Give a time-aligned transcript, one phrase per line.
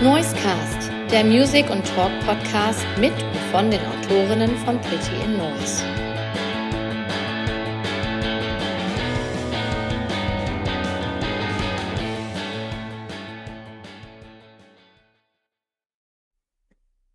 [0.00, 5.84] Noisecast, der Music- und Talk-Podcast mit und von den Autorinnen von Pretty in Noise.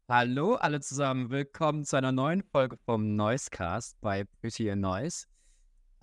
[0.10, 5.28] Hallo alle zusammen, willkommen zu einer neuen Folge vom Noisecast bei Pretty in Noise.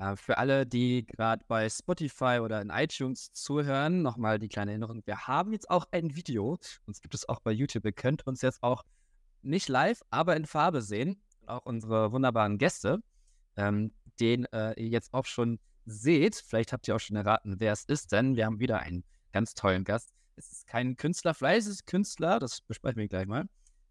[0.00, 5.02] Äh, für alle, die gerade bei Spotify oder in iTunes zuhören, nochmal die kleine Erinnerung.
[5.04, 6.58] Wir haben jetzt auch ein Video.
[6.86, 7.84] Uns gibt es auch bei YouTube.
[7.84, 8.82] Ihr könnt uns jetzt auch
[9.42, 11.20] nicht live, aber in Farbe sehen.
[11.46, 13.02] Auch unsere wunderbaren Gäste,
[13.56, 16.36] ähm, den äh, ihr jetzt auch schon seht.
[16.36, 19.54] Vielleicht habt ihr auch schon erraten, wer es ist, denn wir haben wieder einen ganz
[19.54, 20.14] tollen Gast.
[20.36, 23.46] Es ist kein Künstler, vielleicht ist es Künstler, das besprechen wir gleich mal.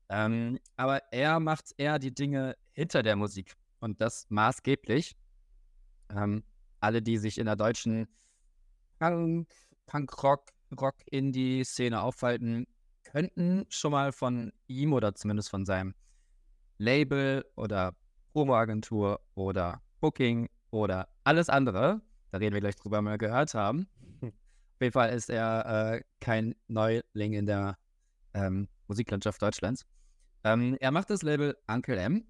[0.10, 5.16] Ähm, aber er macht eher die Dinge hinter der Musik und das maßgeblich.
[6.16, 6.44] Ähm,
[6.80, 8.08] alle, die sich in der deutschen
[9.00, 9.48] Punk,
[9.86, 10.50] Punk-Rock,
[10.80, 12.68] Rock-Indie-Szene aufhalten,
[13.04, 15.94] könnten schon mal von ihm oder zumindest von seinem
[16.78, 17.96] Label oder
[18.34, 22.02] Promo-Agentur oder Booking oder alles andere,
[22.32, 23.88] da reden wir gleich drüber, mal gehört haben.
[24.22, 27.78] Auf jeden Fall ist er äh, kein Neuling in der
[28.34, 29.86] ähm, Musiklandschaft Deutschlands.
[30.44, 32.26] Ähm, er macht das Label Uncle M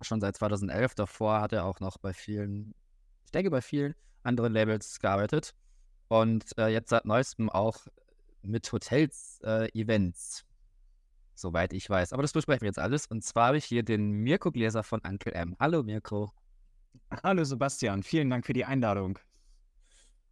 [0.00, 0.94] schon seit 2011.
[0.94, 2.74] Davor hat er auch noch bei vielen
[3.32, 3.94] ich denke, bei vielen
[4.24, 5.54] anderen Labels gearbeitet.
[6.08, 7.78] Und äh, jetzt seit neuestem auch
[8.42, 10.44] mit Hotels, äh, Events,
[11.34, 12.12] soweit ich weiß.
[12.12, 13.06] Aber das besprechen wir jetzt alles.
[13.06, 15.56] Und zwar habe ich hier den Mirko Gläser von Uncle M.
[15.58, 16.30] Hallo Mirko.
[17.22, 19.18] Hallo Sebastian, vielen Dank für die Einladung.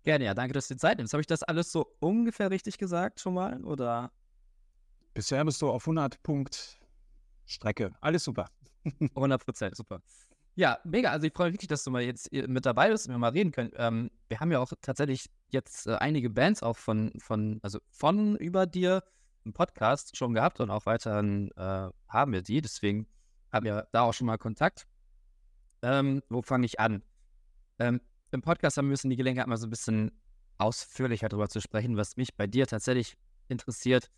[0.03, 1.15] Gerne, ja, danke, dass du die Zeit nimmst.
[1.15, 3.65] Habe ich das alles so ungefähr richtig gesagt schon mal?
[3.65, 4.13] Oder?
[5.15, 6.79] Bisher bist du auf 100 Punkt
[7.47, 7.93] Strecke.
[8.03, 8.51] Alles super.
[9.15, 10.03] 100 Prozent, super.
[10.55, 11.11] Ja, mega.
[11.11, 13.31] Also ich freue mich wirklich, dass du mal jetzt mit dabei bist und wir mal
[13.31, 13.71] reden können.
[13.77, 18.37] Ähm, wir haben ja auch tatsächlich jetzt äh, einige Bands auch von, von, also von
[18.37, 19.03] über dir
[19.45, 22.61] im Podcast schon gehabt und auch weiterhin äh, haben wir die.
[22.61, 23.07] Deswegen
[23.53, 24.87] haben wir da auch schon mal Kontakt.
[25.83, 27.03] Ähm, wo fange ich an?
[27.79, 28.01] Ähm,
[28.33, 30.13] Im Podcast haben wir die Gelegenheit, mal so ein bisschen
[30.59, 33.17] ausführlicher darüber zu sprechen, was mich bei dir tatsächlich
[33.49, 34.11] interessiert,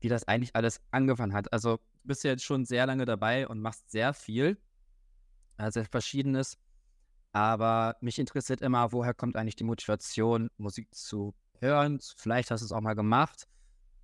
[0.00, 1.52] wie das eigentlich alles angefangen hat.
[1.52, 4.58] Also du bist ja jetzt schon sehr lange dabei und machst sehr viel
[5.58, 6.58] äh, sehr verschiedenes.
[7.32, 12.00] Aber mich interessiert immer, woher kommt eigentlich die Motivation, Musik zu hören?
[12.16, 13.46] Vielleicht hast du es auch mal gemacht.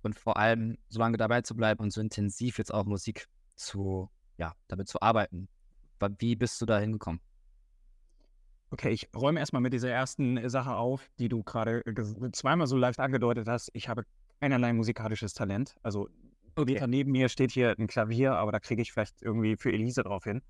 [0.03, 4.09] Und vor allem, so lange dabei zu bleiben und so intensiv jetzt auch Musik zu,
[4.37, 5.47] ja, damit zu arbeiten.
[6.19, 7.19] Wie bist du da hingekommen?
[8.69, 11.81] Okay, ich räume erstmal mit dieser ersten Sache auf, die du gerade
[12.33, 13.69] zweimal so leicht angedeutet hast.
[13.73, 14.05] Ich habe
[14.39, 15.75] keinerlei musikalisches Talent.
[15.81, 16.09] Also
[16.55, 16.85] okay.
[16.87, 20.25] neben mir steht hier ein Klavier, aber da kriege ich vielleicht irgendwie für Elise drauf
[20.25, 20.41] hin.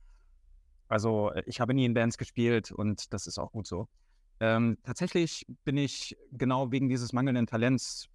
[0.88, 3.88] Also äh, ich habe nie in Bands gespielt und das ist auch gut so.
[4.40, 8.10] Ähm, tatsächlich bin ich genau wegen dieses mangelnden Talents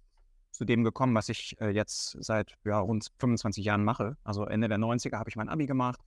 [0.51, 4.17] zu dem gekommen, was ich äh, jetzt seit ja, rund 25 Jahren mache.
[4.23, 5.99] Also Ende der 90er habe ich mein Abi gemacht.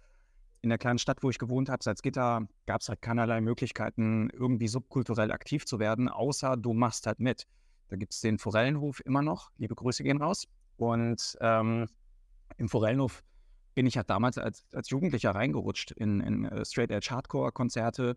[0.60, 4.68] In der kleinen Stadt, wo ich gewohnt habe, Salzgitter, gab es halt keinerlei Möglichkeiten, irgendwie
[4.68, 7.46] subkulturell aktiv zu werden, außer du machst halt mit.
[7.88, 9.50] Da gibt es den Forellenhof immer noch.
[9.58, 10.46] Liebe Grüße gehen raus.
[10.76, 11.86] Und ähm,
[12.56, 13.22] im Forellenhof
[13.74, 18.16] bin ich ja damals als, als Jugendlicher reingerutscht in, in uh, Straight Edge Hardcore-Konzerte.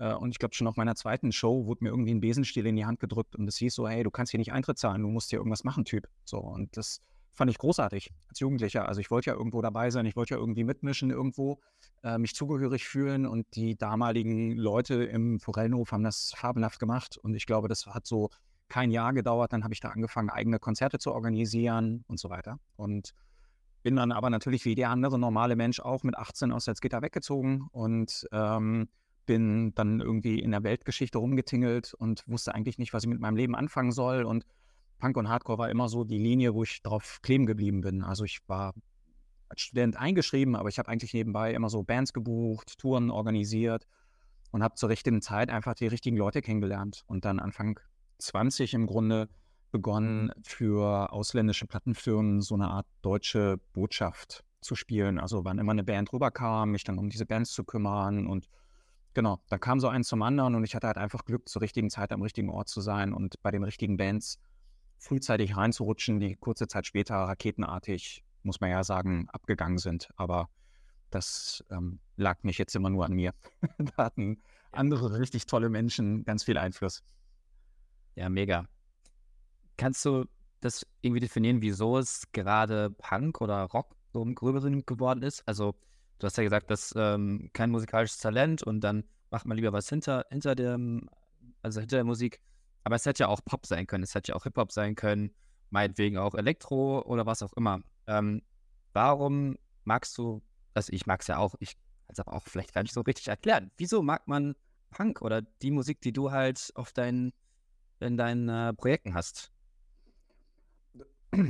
[0.00, 2.76] Uh, und ich glaube, schon auf meiner zweiten Show wurde mir irgendwie ein Besenstiel in
[2.76, 5.08] die Hand gedrückt und es hieß so, hey, du kannst hier nicht Eintritt zahlen, du
[5.08, 6.08] musst hier irgendwas machen, Typ.
[6.24, 7.02] So, und das
[7.32, 8.86] fand ich großartig als Jugendlicher.
[8.86, 11.60] Also ich wollte ja irgendwo dabei sein, ich wollte ja irgendwie mitmischen irgendwo,
[12.04, 17.34] äh, mich zugehörig fühlen und die damaligen Leute im Forellenhof haben das fabelhaft gemacht und
[17.34, 18.30] ich glaube, das hat so
[18.68, 19.52] kein Jahr gedauert.
[19.52, 22.58] Dann habe ich da angefangen, eigene Konzerte zu organisieren und so weiter.
[22.76, 23.14] Und
[23.82, 27.68] bin dann aber natürlich wie der andere normale Mensch auch mit 18 aus Salzgitter weggezogen
[27.72, 28.88] und ähm,
[29.26, 33.36] bin dann irgendwie in der Weltgeschichte rumgetingelt und wusste eigentlich nicht, was ich mit meinem
[33.36, 34.24] Leben anfangen soll.
[34.24, 34.44] Und
[34.98, 38.02] Punk und Hardcore war immer so die Linie, wo ich drauf kleben geblieben bin.
[38.02, 38.74] Also ich war
[39.50, 43.86] als Student eingeschrieben, aber ich habe eigentlich nebenbei immer so Bands gebucht, Touren organisiert
[44.50, 47.04] und habe zur richtigen Zeit einfach die richtigen Leute kennengelernt.
[47.06, 47.78] Und dann Anfang
[48.18, 49.28] 20 im Grunde
[49.70, 55.18] begonnen, für ausländische Plattenfirmen so eine Art deutsche Botschaft zu spielen.
[55.18, 58.48] Also wann immer eine Band rüberkam, mich dann um diese Bands zu kümmern und
[59.14, 61.90] genau, da kam so eins zum anderen und ich hatte halt einfach Glück, zur richtigen
[61.90, 64.38] Zeit am richtigen Ort zu sein und bei den richtigen Bands
[64.98, 70.08] frühzeitig reinzurutschen, die kurze Zeit später raketenartig, muss man ja sagen, abgegangen sind.
[70.16, 70.48] Aber
[71.10, 73.32] das ähm, lag nicht jetzt immer nur an mir.
[73.96, 74.42] da hatten
[74.72, 77.02] andere richtig tolle Menschen ganz viel Einfluss.
[78.14, 78.66] Ja, mega.
[79.78, 80.26] Kannst du
[80.60, 85.42] das irgendwie definieren, wieso es gerade Punk oder Rock so im Gröberen geworden ist?
[85.46, 85.74] Also,
[86.18, 89.88] du hast ja gesagt, dass ähm, kein musikalisches Talent und dann macht man lieber was
[89.88, 91.08] hinter, hinter dem,
[91.62, 92.40] also hinter der Musik.
[92.84, 95.32] Aber es hätte ja auch Pop sein können, es hätte ja auch Hip-Hop sein können
[95.70, 97.80] meinetwegen auch Elektro oder was auch immer.
[98.06, 98.42] Ähm,
[98.92, 100.42] warum magst du,
[100.74, 103.02] also ich mag es ja auch, ich kann es aber auch vielleicht gar nicht so
[103.02, 103.70] richtig erklären.
[103.76, 104.54] Wieso mag man
[104.90, 107.32] Punk oder die Musik, die du halt auf deinen,
[108.00, 109.52] in deinen äh, Projekten hast?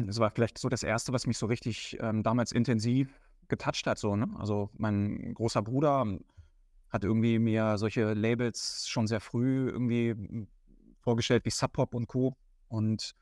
[0.07, 3.09] Das war vielleicht so das Erste, was mich so richtig ähm, damals intensiv
[3.49, 3.99] getoucht hat.
[3.99, 4.29] So, ne?
[4.39, 6.07] Also mein großer Bruder
[6.91, 10.49] hat irgendwie mir solche Labels schon sehr früh irgendwie hm,
[11.01, 12.37] vorgestellt wie Sub Pop und Co.
[12.69, 13.15] Und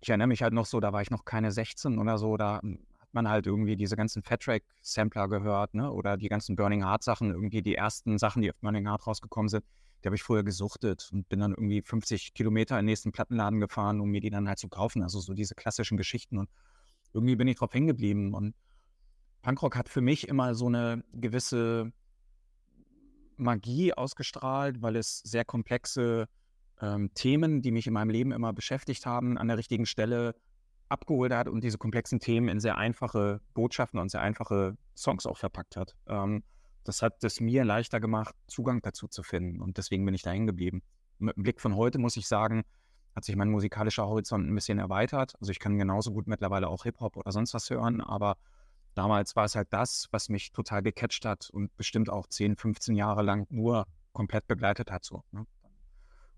[0.00, 2.60] ich erinnere mich halt noch so, da war ich noch keine 16 oder so, da
[2.60, 5.90] hm, hat man halt irgendwie diese ganzen Fat Track Sampler gehört, ne?
[5.90, 9.48] Oder die ganzen Burning Heart Sachen, irgendwie die ersten Sachen, die auf Burning Heart rausgekommen
[9.48, 9.64] sind,
[10.04, 13.58] die habe ich vorher gesuchtet und bin dann irgendwie 50 Kilometer in den nächsten Plattenladen
[13.58, 15.02] gefahren, um mir die dann halt zu kaufen.
[15.02, 16.50] Also so diese klassischen Geschichten und
[17.14, 18.54] irgendwie bin ich drauf hängen geblieben und
[19.40, 21.90] Punkrock hat für mich immer so eine gewisse
[23.36, 26.28] Magie ausgestrahlt, weil es sehr komplexe
[26.80, 30.34] ähm, Themen, die mich in meinem Leben immer beschäftigt haben, an der richtigen Stelle
[30.90, 35.38] abgeholt hat und diese komplexen Themen in sehr einfache Botschaften und sehr einfache Songs auch
[35.38, 35.94] verpackt hat.
[36.06, 36.42] Ähm,
[36.84, 40.30] das hat es mir leichter gemacht, Zugang dazu zu finden und deswegen bin ich da
[40.30, 40.82] hängen geblieben.
[41.18, 42.64] Mit dem Blick von heute muss ich sagen,
[43.14, 45.34] hat sich mein musikalischer Horizont ein bisschen erweitert.
[45.40, 48.36] Also ich kann genauso gut mittlerweile auch Hip-Hop oder sonst was hören, aber
[48.94, 52.94] damals war es halt das, was mich total gecatcht hat und bestimmt auch 10, 15
[52.94, 55.04] Jahre lang nur komplett begleitet hat.
[55.04, 55.46] So, ne?
[55.62, 55.72] Dann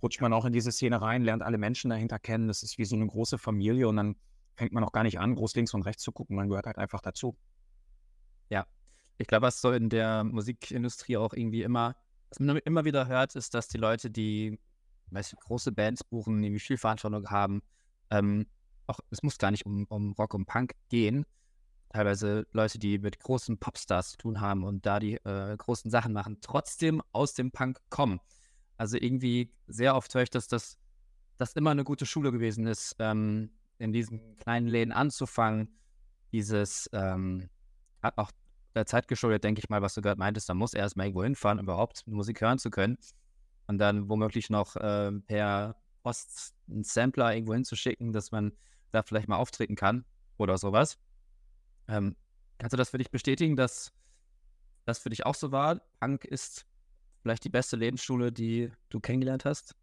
[0.03, 2.49] rutscht man auch in diese Szene rein, lernt alle Menschen dahinter kennen.
[2.49, 4.17] Das ist wie so eine große Familie und dann
[4.55, 6.37] fängt man auch gar nicht an, groß links und rechts zu gucken.
[6.37, 7.37] Man gehört halt einfach dazu.
[8.49, 8.67] Ja,
[9.19, 11.97] ich glaube, was so in der Musikindustrie auch irgendwie immer,
[12.29, 14.59] was man immer wieder hört, ist, dass die Leute, die
[15.11, 17.63] weißt, große Bands buchen, die viel Verantwortung haben,
[18.11, 18.47] ähm,
[18.87, 21.25] auch es muss gar nicht um, um Rock und Punk gehen,
[21.91, 26.13] teilweise Leute, die mit großen Popstars zu tun haben und da die äh, großen Sachen
[26.13, 28.21] machen, trotzdem aus dem Punk kommen.
[28.77, 30.77] Also irgendwie sehr oft höre ich, dass das,
[31.39, 35.79] das immer eine gute Schule gewesen ist, ähm, in diesen kleinen Läden anzufangen.
[36.33, 37.49] Dieses ähm,
[38.03, 38.31] auch
[38.77, 41.25] der Zeit geschuldet, denke ich mal, was du gerade meintest, da muss erst mal irgendwo
[41.25, 42.99] hinfahren, überhaupt Musik hören zu können.
[43.67, 48.53] Und dann womöglich noch äh, per Post einen Sampler irgendwo hinzuschicken, dass man
[48.93, 50.05] da vielleicht mal auftreten kann
[50.37, 50.99] oder sowas.
[51.89, 52.17] Ähm,
[52.59, 53.93] kannst du das für dich bestätigen, dass
[54.85, 55.81] das für dich auch so war?
[55.99, 56.67] Punk ist
[57.23, 59.75] vielleicht die beste Lebensschule, die du kennengelernt hast?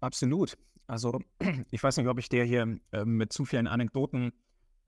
[0.00, 0.56] Absolut.
[0.86, 1.20] Also
[1.70, 4.32] ich weiß nicht, ob ich dir hier äh, mit zu vielen Anekdoten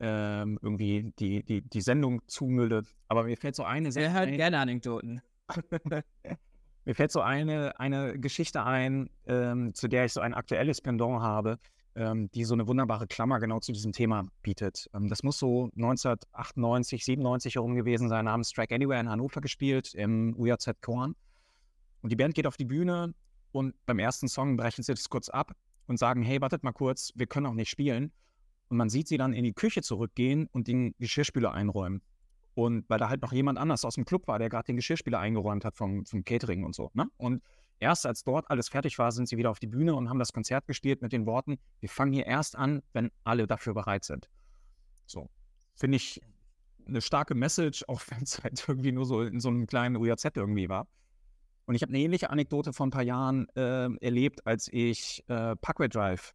[0.03, 4.05] ähm, irgendwie die, die, die Sendung zumülle, aber mir fällt so eine Sache.
[4.05, 5.23] Er hört gerne Anekdoten.
[6.85, 11.23] mir fällt so eine, eine Geschichte ein, ähm, zu der ich so ein aktuelles Pendant
[11.23, 11.59] habe
[11.95, 14.89] ähm, die so eine wunderbare Klammer genau zu diesem Thema bietet.
[14.95, 19.95] Ähm, das muss so 1998, 97 herum gewesen sein, haben Strike Anywhere in Hannover gespielt,
[19.95, 21.15] im UJZ Korn.
[22.01, 23.15] Und die Band geht auf die Bühne
[23.53, 25.53] und beim ersten Song brechen sie das kurz ab
[25.87, 28.13] und sagen, hey, wartet mal kurz, wir können auch nicht spielen.
[28.73, 32.01] Und man sieht sie dann in die Küche zurückgehen und den Geschirrspüler einräumen.
[32.55, 35.19] Und weil da halt noch jemand anders aus dem Club war, der gerade den Geschirrspüler
[35.19, 36.91] eingeräumt hat vom, vom Catering und so.
[36.95, 37.07] Ne?
[37.19, 37.43] Und
[37.83, 40.33] Erst als dort alles fertig war, sind sie wieder auf die Bühne und haben das
[40.33, 44.31] Konzert gespielt mit den Worten, wir fangen hier erst an, wenn alle dafür bereit sind.
[45.05, 45.29] So,
[45.75, 46.21] finde ich
[46.87, 50.31] eine starke Message, auch wenn es halt irgendwie nur so in so einem kleinen UJZ
[50.37, 50.87] irgendwie war.
[51.67, 55.57] Und ich habe eine ähnliche Anekdote vor ein paar Jahren äh, erlebt, als ich äh,
[55.57, 56.35] Parkway Drive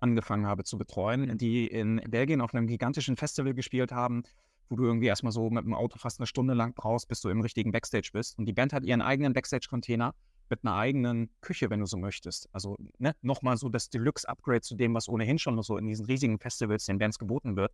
[0.00, 4.22] angefangen habe zu betreuen, die in Belgien auf einem gigantischen Festival gespielt haben,
[4.68, 7.28] wo du irgendwie erstmal so mit dem Auto fast eine Stunde lang brauchst, bis du
[7.28, 8.38] im richtigen Backstage bist.
[8.38, 10.14] Und die Band hat ihren eigenen Backstage-Container
[10.48, 12.48] mit einer eigenen Küche, wenn du so möchtest.
[12.52, 16.38] Also ne, nochmal so das Deluxe-Upgrade zu dem, was ohnehin schon so in diesen riesigen
[16.38, 17.72] Festivals den Bands geboten wird.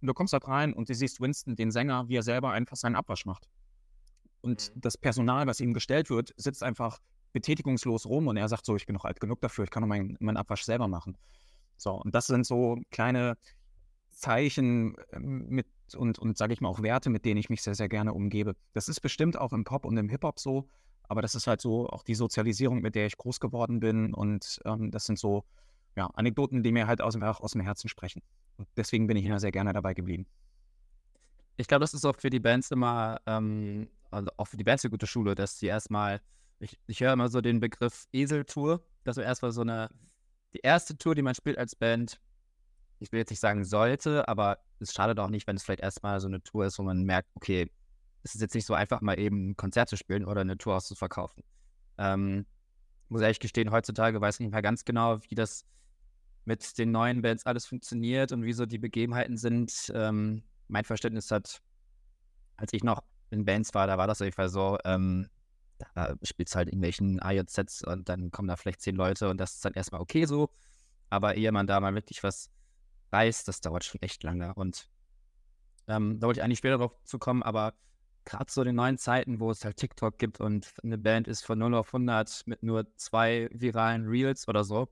[0.00, 2.76] Und du kommst da rein und du siehst Winston, den Sänger, wie er selber einfach
[2.76, 3.48] seinen Abwasch macht.
[4.42, 4.80] Und mhm.
[4.80, 7.00] das Personal, was ihm gestellt wird, sitzt einfach
[7.32, 9.88] betätigungslos rum und er sagt so, ich bin noch alt genug dafür, ich kann noch
[9.88, 11.16] meinen mein Abwasch selber machen.
[11.76, 13.36] So, und das sind so kleine
[14.10, 15.66] Zeichen ähm, mit
[15.96, 18.56] und, und sage ich mal auch Werte, mit denen ich mich sehr, sehr gerne umgebe.
[18.72, 20.68] Das ist bestimmt auch im Pop und im Hip-Hop so,
[21.08, 24.14] aber das ist halt so auch die Sozialisierung, mit der ich groß geworden bin.
[24.14, 25.44] Und ähm, das sind so
[25.96, 28.22] ja, Anekdoten, die mir halt aus dem, aus dem Herzen sprechen.
[28.56, 30.26] Und deswegen bin ich immer sehr gerne dabei geblieben.
[31.56, 34.84] Ich glaube, das ist auch für die Bands immer, ähm, also auch für die Bands
[34.84, 36.20] eine gute Schule, dass sie erstmal,
[36.58, 39.90] ich, ich höre immer so den Begriff Eseltour, dass wir erstmal so eine,
[40.54, 42.20] die erste Tour, die man spielt als Band,
[43.00, 46.20] ich will jetzt nicht sagen sollte, aber es schadet auch nicht, wenn es vielleicht erstmal
[46.20, 47.70] so eine Tour ist, wo man merkt, okay,
[48.22, 50.76] es ist jetzt nicht so einfach, mal eben ein Konzert zu spielen oder eine Tour
[50.76, 51.42] auszuverkaufen.
[51.98, 52.46] Ähm,
[53.08, 55.64] muss ehrlich gestehen, heutzutage weiß ich nicht mehr ganz genau, wie das
[56.44, 59.92] mit den neuen Bands alles funktioniert und wie so die Begebenheiten sind.
[59.94, 61.60] Ähm, mein Verständnis hat,
[62.56, 65.28] als ich noch in Bands war, da war das auf jeden Fall so, ähm,
[65.94, 69.54] da spielst du halt irgendwelchen AJZs und dann kommen da vielleicht zehn Leute und das
[69.54, 70.50] ist dann erstmal okay so.
[71.10, 72.50] Aber ehe man da mal wirklich was
[73.10, 74.54] Preis, das dauert schon echt lange.
[74.54, 74.88] Und
[75.86, 77.74] ähm, da wollte ich eigentlich später drauf zu kommen, aber
[78.24, 81.44] gerade so in den neuen Zeiten, wo es halt TikTok gibt und eine Band ist
[81.44, 84.88] von 0 auf 100 mit nur zwei viralen Reels oder so,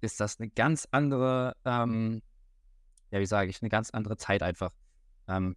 [0.00, 2.22] ist das eine ganz andere, ähm,
[3.10, 4.72] ja, wie sage ich, eine ganz andere Zeit einfach.
[5.26, 5.56] Ähm,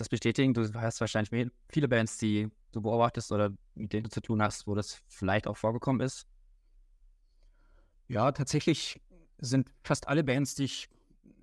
[0.00, 0.54] das bestätigen?
[0.54, 4.66] Du hast wahrscheinlich viele Bands, die du beobachtest oder mit denen du zu tun hast,
[4.66, 6.26] wo das vielleicht auch vorgekommen ist.
[8.08, 9.00] Ja, tatsächlich
[9.38, 10.88] sind fast alle Bands, die ich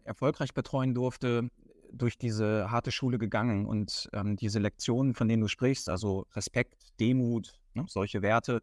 [0.03, 1.50] erfolgreich betreuen durfte,
[1.91, 7.00] durch diese harte Schule gegangen und ähm, diese Lektionen, von denen du sprichst, also Respekt,
[7.00, 8.62] Demut, ne, solche Werte,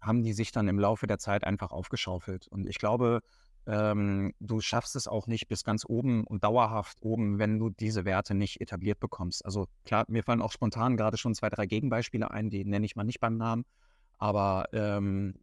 [0.00, 2.46] haben die sich dann im Laufe der Zeit einfach aufgeschaufelt.
[2.48, 3.22] Und ich glaube,
[3.68, 8.06] ähm, du schaffst es auch nicht bis ganz oben und dauerhaft oben, wenn du diese
[8.06, 9.44] Werte nicht etabliert bekommst.
[9.44, 12.96] Also klar, mir fallen auch spontan gerade schon zwei, drei Gegenbeispiele ein, die nenne ich
[12.96, 13.66] mal nicht beim Namen.
[14.16, 15.34] Aber ähm,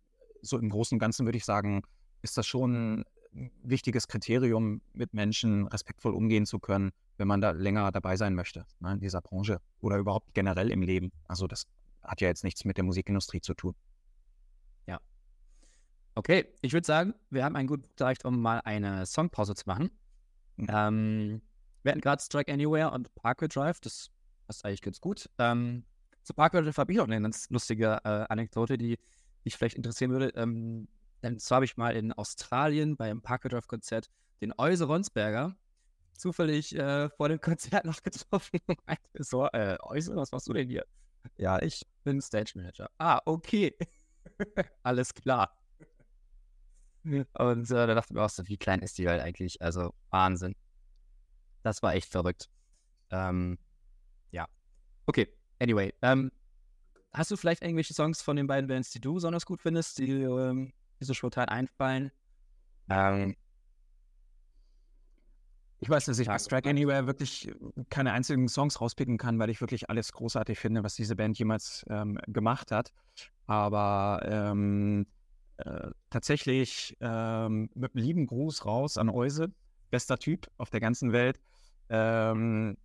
[0.41, 1.83] so im Großen und Ganzen würde ich sagen,
[2.23, 3.05] ist das schon
[3.35, 8.33] ein wichtiges Kriterium, mit Menschen respektvoll umgehen zu können, wenn man da länger dabei sein
[8.33, 11.11] möchte ne, in dieser Branche oder überhaupt generell im Leben.
[11.27, 11.67] Also das
[12.01, 13.75] hat ja jetzt nichts mit der Musikindustrie zu tun.
[16.15, 19.91] Okay, ich würde sagen, wir haben einen guten Zeit, um mal eine Songpause zu machen.
[20.55, 20.67] Mhm.
[20.69, 21.41] Ähm,
[21.83, 24.11] wir hatten gerade Strike Anywhere und Parkway Drive, das
[24.47, 25.29] passt eigentlich ganz gut.
[25.37, 25.83] Ähm,
[26.23, 28.97] zu Parkway Drive habe ich auch eine ganz lustige äh, Anekdote, die
[29.43, 30.29] dich vielleicht interessieren würde.
[30.29, 30.87] Ähm,
[31.21, 34.09] denn zwar habe ich mal in Australien beim Parkway Drive Konzert
[34.41, 35.57] den Euse Ronsberger
[36.13, 40.53] zufällig äh, vor dem Konzert noch getroffen und meinte so, äh, Euse, was machst du
[40.53, 40.85] denn hier?
[41.37, 42.89] Ja, ich bin Stage Manager.
[42.99, 43.75] Ah, okay.
[44.83, 45.53] Alles klar.
[47.05, 49.61] Und äh, da dachte ich mir auch so, wie klein ist die Welt eigentlich?
[49.61, 50.55] Also Wahnsinn.
[51.63, 52.49] Das war echt verrückt.
[53.11, 53.57] Ähm,
[54.31, 54.47] ja.
[55.05, 55.27] Okay,
[55.59, 55.93] anyway.
[56.01, 56.31] Ähm,
[57.13, 60.11] hast du vielleicht irgendwelche Songs von den beiden Bands, die du besonders gut findest, die,
[60.11, 62.11] ähm, die so spontan einfallen?
[62.89, 63.35] Ähm,
[65.79, 67.51] ich weiß, dass ich bei Strike Anywhere wirklich
[67.89, 71.85] keine einzigen Songs rauspicken kann, weil ich wirklich alles großartig finde, was diese Band jemals
[71.89, 72.91] ähm, gemacht hat.
[73.45, 75.05] Aber ähm,
[75.57, 79.53] äh, tatsächlich ähm, mit einem lieben Gruß raus an Euse,
[79.89, 81.39] bester Typ auf der ganzen Welt.
[81.89, 82.77] Ähm,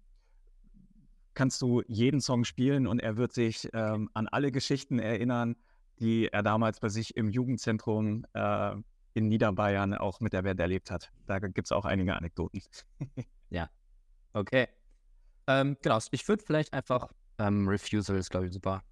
[1.35, 5.57] kannst du jeden Song spielen und er wird sich ähm, an alle Geschichten erinnern,
[5.99, 8.77] die er damals bei sich im Jugendzentrum äh,
[9.15, 11.11] in Niederbayern auch mit der Band erlebt hat.
[11.27, 12.62] Da gibt es auch einige Anekdoten.
[13.50, 13.69] ja.
[14.33, 14.69] Okay.
[15.47, 18.83] Ähm, genau, ich würde vielleicht einfach ähm, Refusal ist, glaube ich, super,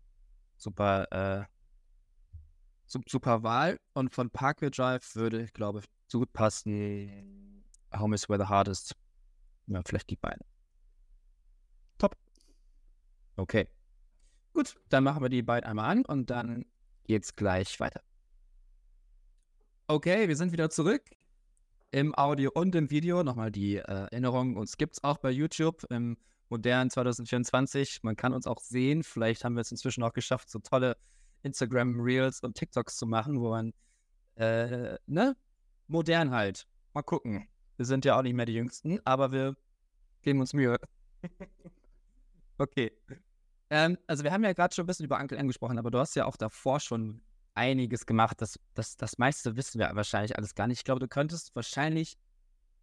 [0.57, 1.45] super, äh,
[2.89, 3.79] super Wahl.
[3.93, 7.65] Und von Parkway Drive würde, ich glaube, so gut passen.
[7.97, 8.95] Home is where the heart is.
[9.67, 10.43] Ja, vielleicht die beiden.
[11.99, 12.17] Top.
[13.37, 13.69] Okay.
[14.53, 16.65] Gut, dann machen wir die beiden einmal an und dann
[17.05, 18.03] geht's gleich weiter.
[19.87, 21.03] Okay, wir sind wieder zurück
[21.91, 23.23] im Audio und im Video.
[23.23, 26.19] Nochmal die äh, Erinnerung, uns gibt es auch bei YouTube im
[26.49, 28.01] modernen 2024.
[28.03, 29.03] Man kann uns auch sehen.
[29.03, 30.97] Vielleicht haben wir es inzwischen auch geschafft, so tolle
[31.43, 33.73] Instagram-Reels und TikToks zu machen, wo man,
[34.37, 35.37] äh, ne,
[35.87, 36.67] modern halt.
[36.95, 37.49] Mal gucken.
[37.77, 39.55] Wir sind ja auch nicht mehr die Jüngsten, aber wir
[40.23, 40.79] geben uns Mühe.
[42.59, 42.93] okay.
[43.71, 46.17] Ähm, also wir haben ja gerade schon ein bisschen über Uncle angesprochen, aber du hast
[46.17, 47.21] ja auch davor schon
[47.55, 48.41] einiges gemacht.
[48.41, 50.79] Das, das, das meiste wissen wir wahrscheinlich alles gar nicht.
[50.79, 52.17] Ich glaube, du könntest wahrscheinlich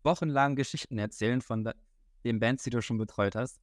[0.04, 1.72] wochenlang Geschichten erzählen von
[2.24, 3.60] den Bands, die du schon betreut hast.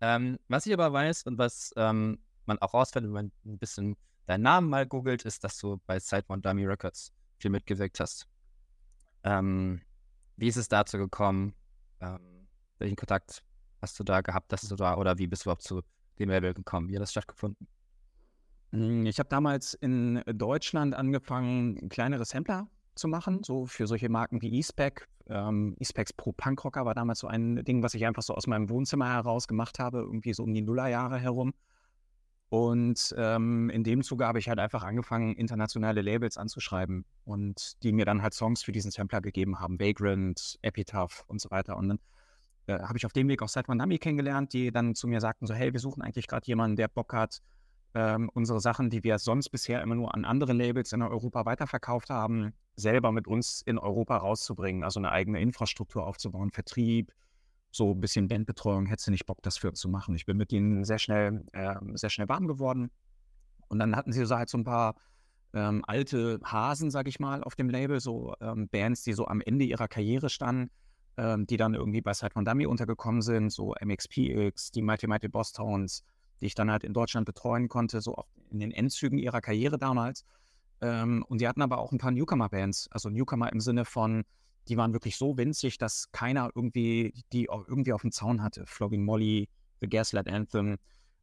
[0.00, 3.96] Ähm, was ich aber weiß und was ähm, man auch rausfindet, wenn man ein bisschen
[4.26, 8.26] deinen Namen mal googelt, ist, dass du bei Sidemon Dummy Records viel mitgewirkt hast.
[9.24, 9.80] Ähm,
[10.36, 11.54] wie ist es dazu gekommen?
[12.00, 12.48] Ähm,
[12.78, 13.42] welchen Kontakt
[13.80, 15.82] hast du da gehabt, dass du da, oder wie bist du überhaupt zu
[16.18, 16.88] dem Label gekommen?
[16.88, 17.66] Wie hat das stattgefunden?
[18.72, 24.40] Hm, ich habe damals in Deutschland angefangen, kleinere Sampler zu machen, so für solche Marken
[24.42, 25.08] wie E-Spec.
[25.28, 28.68] Ähm, E-Specs Pro Punkrocker war damals so ein Ding, was ich einfach so aus meinem
[28.68, 31.54] Wohnzimmer heraus gemacht habe, irgendwie so um die Nullerjahre herum.
[32.52, 37.92] Und ähm, in dem Zuge habe ich halt einfach angefangen, internationale Labels anzuschreiben und die
[37.92, 41.78] mir dann halt Songs für diesen Sampler gegeben haben, Vagrant, Epitaph und so weiter.
[41.78, 41.98] Und dann
[42.66, 45.46] äh, habe ich auf dem Weg auch Side Nami kennengelernt, die dann zu mir sagten
[45.46, 47.40] so, hey, wir suchen eigentlich gerade jemanden, der Bock hat,
[47.94, 52.10] ähm, unsere Sachen, die wir sonst bisher immer nur an andere Labels in Europa weiterverkauft
[52.10, 54.84] haben, selber mit uns in Europa rauszubringen.
[54.84, 57.12] Also eine eigene Infrastruktur aufzubauen, Vertrieb,
[57.72, 58.86] so ein bisschen Bandbetreuung.
[58.86, 60.14] Hättest du nicht Bock, das für uns zu machen?
[60.14, 62.90] Ich bin mit ihnen sehr schnell, äh, sehr schnell warm geworden.
[63.68, 64.94] Und dann hatten sie so halt so ein paar
[65.54, 69.40] ähm, alte Hasen, sag ich mal, auf dem Label, so ähm, Bands, die so am
[69.40, 70.70] Ende ihrer Karriere standen,
[71.16, 75.28] ähm, die dann irgendwie bei Side von Dummy untergekommen sind, so MXPX, die Mighty Mighty
[75.28, 76.04] Boss Tones,
[76.40, 79.78] die ich dann halt in Deutschland betreuen konnte, so auch in den Endzügen ihrer Karriere
[79.78, 80.24] damals.
[80.82, 84.24] Ähm, und die hatten aber auch ein paar Newcomer-Bands, also Newcomer im Sinne von
[84.68, 88.64] die waren wirklich so winzig, dass keiner irgendwie die irgendwie auf dem Zaun hatte.
[88.66, 89.48] Flogging Molly,
[89.80, 90.78] The Gaslight Anthem.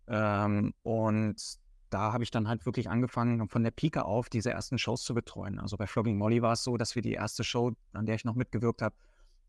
[0.08, 1.36] Ähm, und
[1.90, 5.14] da habe ich dann halt wirklich angefangen, von der Pike auf diese ersten Shows zu
[5.14, 5.60] betreuen.
[5.60, 8.26] Also bei Flogging Molly war es so, dass wir die erste Show, an der ich
[8.26, 8.96] noch mitgewirkt habe,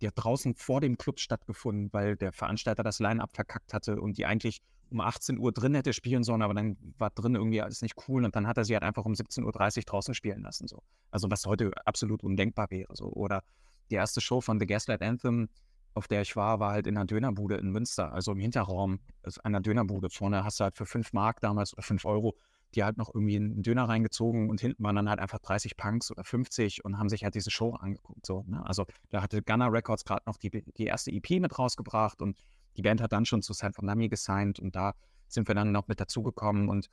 [0.00, 4.16] die hat draußen vor dem Club stattgefunden, weil der Veranstalter das Line-Up verkackt hatte und
[4.16, 7.82] die eigentlich um 18 Uhr drin hätte spielen sollen, aber dann war drin irgendwie alles
[7.82, 9.44] nicht cool und dann hat er sie halt einfach um 17.30
[9.78, 10.66] Uhr draußen spielen lassen.
[10.66, 10.82] So.
[11.10, 12.94] Also was heute absolut undenkbar wäre.
[12.96, 13.06] So.
[13.06, 13.42] Oder
[13.90, 15.48] die erste Show von The Gaslight Anthem,
[15.94, 19.00] auf der ich war, war halt in einer Dönerbude in Münster, also im Hinterraum
[19.42, 20.08] einer Dönerbude.
[20.10, 22.36] Vorne hast du halt für 5 Mark damals oder 5 Euro
[22.74, 26.10] die halt noch irgendwie einen Döner reingezogen und hinten waren dann halt einfach 30 Punks
[26.10, 28.24] oder 50 und haben sich halt diese Show angeguckt.
[28.24, 28.64] So, ne?
[28.64, 32.38] Also da hatte Gunner Records gerade noch die, die erste EP mit rausgebracht und
[32.76, 34.94] die Band hat dann schon zu San Fernando gesigned und da
[35.26, 36.88] sind wir dann noch mit dazugekommen und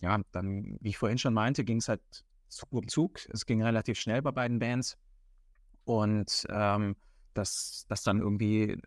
[0.00, 2.02] ja, dann, wie ich vorhin schon meinte, ging es halt
[2.48, 3.18] Zug um Zug.
[3.30, 4.98] Es ging relativ schnell bei beiden Bands
[5.86, 6.96] und ähm,
[7.32, 8.78] dass, dass dann irgendwie äh,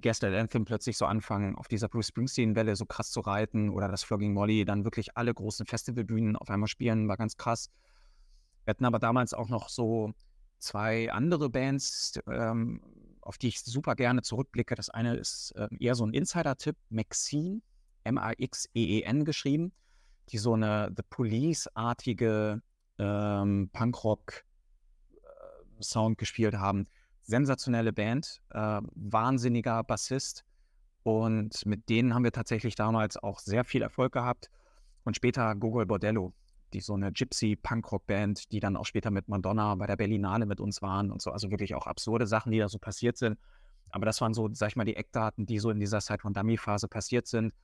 [0.00, 4.02] Gaslight Anthem plötzlich so anfangen, auf dieser Bruce Springsteen-Welle so krass zu reiten oder dass
[4.02, 7.70] Flogging Molly dann wirklich alle großen Festivalbühnen auf einmal spielen, war ganz krass.
[8.64, 10.12] Wir hatten aber damals auch noch so
[10.58, 12.80] zwei andere Bands, ähm,
[13.20, 14.74] auf die ich super gerne zurückblicke.
[14.74, 17.60] Das eine ist äh, eher so ein Insider-Tipp, Maxine,
[18.04, 19.72] M-A-X-E-E-N geschrieben,
[20.30, 22.62] die so eine The Police-artige
[22.98, 24.49] ähm, Punkrock-Sound
[25.80, 26.86] äh, gespielt haben
[27.30, 30.44] sensationelle Band, äh, wahnsinniger Bassist.
[31.02, 34.50] Und mit denen haben wir tatsächlich damals auch sehr viel Erfolg gehabt.
[35.04, 36.34] Und später Gogol Bordello,
[36.74, 40.82] die so eine Gypsy-Punkrock-Band, die dann auch später mit Madonna bei der Berlinale mit uns
[40.82, 41.30] waren und so.
[41.30, 43.38] Also wirklich auch absurde Sachen, die da so passiert sind.
[43.90, 46.34] Aber das waren so, sag ich mal, die Eckdaten, die so in dieser Zeit von
[46.34, 47.54] Dummy-Phase passiert sind.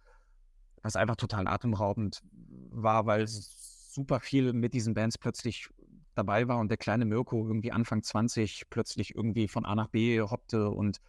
[0.82, 2.22] Was einfach total atemraubend
[2.70, 5.68] war, weil super viel mit diesen Bands plötzlich
[6.16, 10.20] dabei war und der kleine Mirko irgendwie Anfang 20 plötzlich irgendwie von A nach B
[10.20, 11.00] hoppte und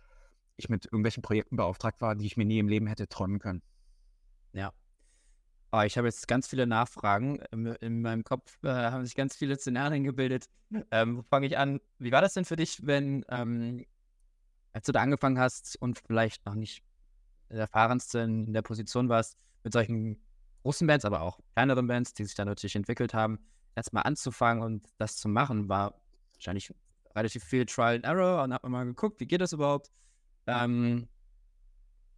[0.58, 3.62] ich mit irgendwelchen Projekten beauftragt war, die ich mir nie im Leben hätte träumen können.
[4.54, 4.74] Ja.
[5.72, 7.40] Oh, ich habe jetzt ganz viele Nachfragen.
[7.52, 10.46] In meinem Kopf äh, haben sich ganz viele Szenarien gebildet.
[10.92, 11.80] Ähm, wo fange ich an?
[12.00, 13.86] Wie war das denn für dich, wenn, ähm,
[14.74, 16.84] als du da angefangen hast und vielleicht noch nicht
[17.50, 20.22] der erfahrenste in der Position warst, mit solchen
[20.64, 23.40] großen Bands, aber auch kleineren Bands, die sich da natürlich entwickelt haben,
[23.78, 25.94] erstmal anzufangen und das zu machen, war
[26.34, 26.74] wahrscheinlich
[27.16, 29.92] relativ viel Trial and Error und hat man mal geguckt, wie geht das überhaupt.
[30.48, 31.08] Ähm,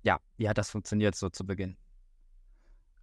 [0.04, 1.78] ja, wie hat das funktioniert so zu Beginn?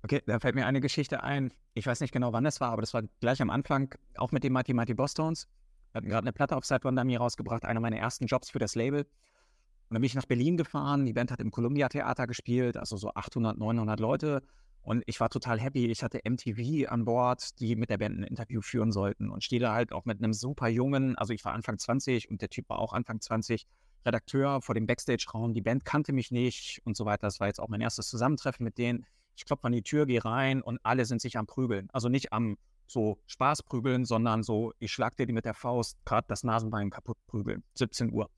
[0.03, 1.53] Okay, da fällt mir eine Geschichte ein.
[1.75, 4.43] Ich weiß nicht genau, wann das war, aber das war gleich am Anfang, auch mit
[4.45, 5.49] den Mighty Mighty Bosstones.
[5.93, 8.59] Wir hatten gerade eine Platte auf Side One Dummy rausgebracht, einer meiner ersten Jobs für
[8.59, 9.03] das Label.
[9.03, 11.05] Und dann bin ich nach Berlin gefahren.
[11.05, 14.43] Die Band hat im Columbia Theater gespielt, also so 800, 900 Leute.
[14.87, 15.87] Und ich war total happy.
[15.87, 19.61] Ich hatte MTV an Bord, die mit der Band ein Interview führen sollten und stehe
[19.61, 22.69] da halt auch mit einem super jungen, also ich war Anfang 20 und der Typ
[22.69, 23.67] war auch Anfang 20,
[24.05, 25.55] Redakteur vor dem Backstage-Raum.
[25.55, 27.27] Die Band kannte mich nicht und so weiter.
[27.27, 29.05] Das war jetzt auch mein erstes Zusammentreffen mit denen.
[29.37, 31.89] Ich klopfe an die Tür, gehe rein und alle sind sich am Prügeln.
[31.93, 35.99] Also nicht am so Spaß prügeln, sondern so, ich schlag dir die mit der Faust
[36.05, 37.65] gerade das Nasenbein kaputt prügeln.
[37.75, 38.31] 17 Uhr.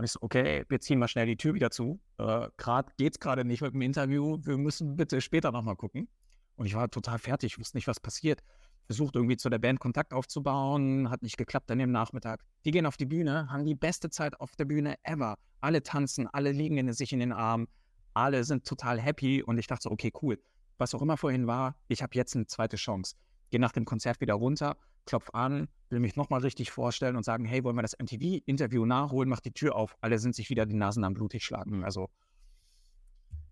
[0.00, 2.00] Und ich so, okay, wir ziehen mal schnell die Tür wieder zu.
[2.16, 4.38] Äh, gerade geht's gerade nicht mit dem Interview.
[4.40, 6.08] Wir müssen bitte später nochmal gucken.
[6.56, 8.40] Und ich war total fertig, wusste nicht, was passiert.
[8.86, 12.42] Versucht irgendwie zu der Band Kontakt aufzubauen, hat nicht geklappt dann im Nachmittag.
[12.64, 15.36] Die gehen auf die Bühne, haben die beste Zeit auf der Bühne ever.
[15.60, 17.68] Alle tanzen, alle liegen in, sich in den Armen,
[18.14, 20.38] alle sind total happy und ich dachte so, okay, cool.
[20.78, 23.16] Was auch immer vorhin war, ich habe jetzt eine zweite Chance.
[23.50, 27.44] Gehe nach dem Konzert wieder runter, klopf an, will mich nochmal richtig vorstellen und sagen,
[27.44, 29.96] hey, wollen wir das MTV-Interview nachholen, mach die Tür auf.
[30.00, 31.78] Alle sind sich wieder die Nasen am blutig schlagen.
[31.78, 31.84] Mhm.
[31.84, 32.08] Also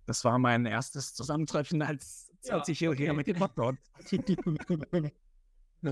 [0.06, 3.16] das war mein erstes Zusammentreffen als 20-Jähriger ja, okay.
[3.16, 3.76] mit dem Hotdog.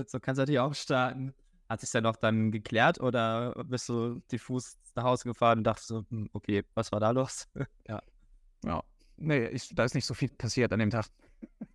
[0.07, 1.33] so kannst du natürlich auch starten.
[1.69, 5.89] Hat sich dann noch dann geklärt oder bist du diffus nach Hause gefahren und dachtest
[5.89, 7.47] so, hm, okay, was war da los?
[7.87, 8.01] ja.
[8.63, 8.83] Ja.
[9.17, 11.07] Nee, ich, da ist nicht so viel passiert an dem Tag.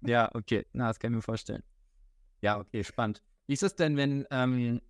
[0.00, 0.66] ja, okay.
[0.72, 1.62] Na, das kann ich mir vorstellen.
[2.40, 3.22] Ja, okay, spannend.
[3.46, 4.80] Wie ist es denn, wenn, ähm,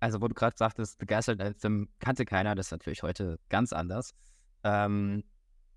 [0.00, 4.14] also wo du gerade sagtest, begeistert Anthem kannte keiner, das ist natürlich heute ganz anders.
[4.64, 5.24] Ähm,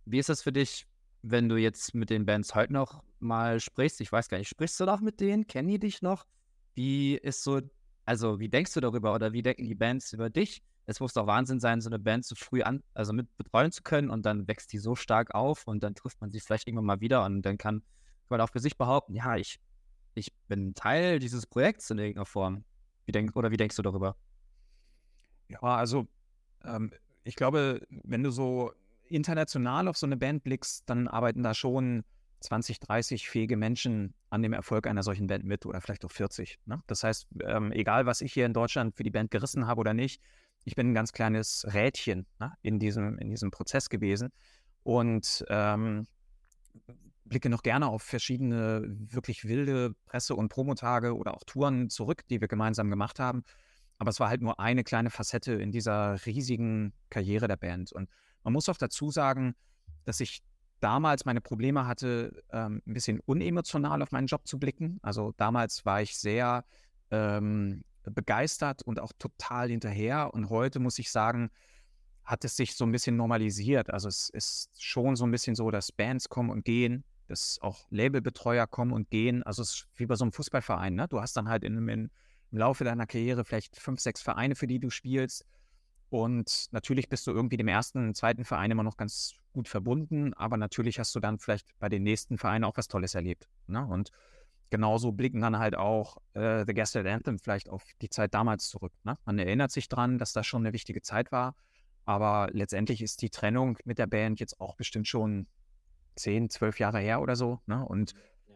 [0.05, 0.87] wie ist das für dich,
[1.21, 4.01] wenn du jetzt mit den Bands heute noch mal sprichst?
[4.01, 5.47] Ich weiß gar nicht, sprichst du noch mit denen?
[5.47, 6.25] Kennen die dich noch?
[6.75, 7.61] Wie ist so,
[8.05, 10.63] also wie denkst du darüber oder wie denken die Bands über dich?
[10.85, 13.83] Es muss doch Wahnsinn sein, so eine Band so früh an, also mit betreuen zu
[13.83, 16.85] können und dann wächst die so stark auf und dann trifft man sich vielleicht irgendwann
[16.85, 17.83] mal wieder und dann kann
[18.27, 19.59] man auch für sich behaupten, ja, ich
[20.15, 22.63] ich bin Teil dieses Projekts in irgendeiner Form.
[23.05, 24.15] Wie denk, oder wie denkst du darüber?
[25.49, 26.07] Ja, also
[26.63, 26.91] ähm,
[27.23, 28.71] ich glaube, wenn du so
[29.07, 32.03] international auf so eine Band blickst, dann arbeiten da schon
[32.39, 36.59] 20, 30 fähige Menschen an dem Erfolg einer solchen Band mit oder vielleicht auch 40.
[36.65, 36.81] Ne?
[36.87, 39.93] Das heißt, ähm, egal was ich hier in Deutschland für die Band gerissen habe oder
[39.93, 40.21] nicht,
[40.65, 44.31] ich bin ein ganz kleines Rädchen ne, in, diesem, in diesem Prozess gewesen
[44.83, 46.07] und ähm,
[47.25, 52.41] blicke noch gerne auf verschiedene wirklich wilde Presse- und Promotage oder auch Touren zurück, die
[52.41, 53.43] wir gemeinsam gemacht haben.
[53.97, 57.91] Aber es war halt nur eine kleine Facette in dieser riesigen Karriere der Band.
[57.91, 58.09] Und
[58.43, 59.55] man muss auch dazu sagen,
[60.05, 60.43] dass ich
[60.79, 64.99] damals meine Probleme hatte, ähm, ein bisschen unemotional auf meinen Job zu blicken.
[65.01, 66.65] Also damals war ich sehr
[67.11, 70.33] ähm, begeistert und auch total hinterher.
[70.33, 71.49] Und heute muss ich sagen,
[72.25, 73.89] hat es sich so ein bisschen normalisiert.
[73.91, 77.85] Also es ist schon so ein bisschen so, dass Bands kommen und gehen, dass auch
[77.89, 79.43] Labelbetreuer kommen und gehen.
[79.43, 80.95] Also es ist wie bei so einem Fußballverein.
[80.95, 81.07] Ne?
[81.07, 82.11] Du hast dann halt in, in,
[82.51, 85.45] im Laufe deiner Karriere vielleicht fünf, sechs Vereine, für die du spielst.
[86.09, 90.57] Und natürlich bist du irgendwie dem ersten, zweiten Verein immer noch ganz gut verbunden, aber
[90.57, 93.47] natürlich hast du dann vielleicht bei den nächsten Vereinen auch was Tolles erlebt.
[93.65, 93.83] Ne?
[93.83, 94.11] Und
[94.69, 98.93] genauso blicken dann halt auch äh, The Gaslight Anthem vielleicht auf die Zeit damals zurück.
[99.03, 99.17] Ne?
[99.25, 101.55] Man erinnert sich dran, dass das schon eine wichtige Zeit war,
[102.05, 105.47] aber letztendlich ist die Trennung mit der Band jetzt auch bestimmt schon
[106.15, 107.59] zehn, zwölf Jahre her oder so.
[107.65, 107.83] Ne?
[107.85, 108.13] Und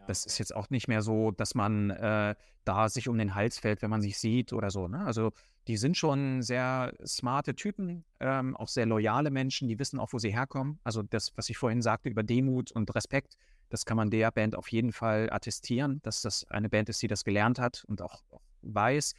[0.08, 3.60] das ist jetzt auch nicht mehr so, dass man äh, da sich um den Hals
[3.60, 4.88] fällt, wenn man sich sieht oder so.
[4.88, 5.06] Ne?
[5.06, 5.32] Also
[5.67, 10.20] die sind schon sehr smarte Typen, ähm, auch sehr loyale Menschen, die wissen auch, wo
[10.20, 10.80] sie herkommen.
[10.84, 13.36] Also das, was ich vorhin sagte über Demut und Respekt,
[13.70, 17.08] das kann man der Band auf jeden Fall attestieren, dass das eine Band ist, die
[17.08, 19.13] das gelernt hat und auch, auch weiß.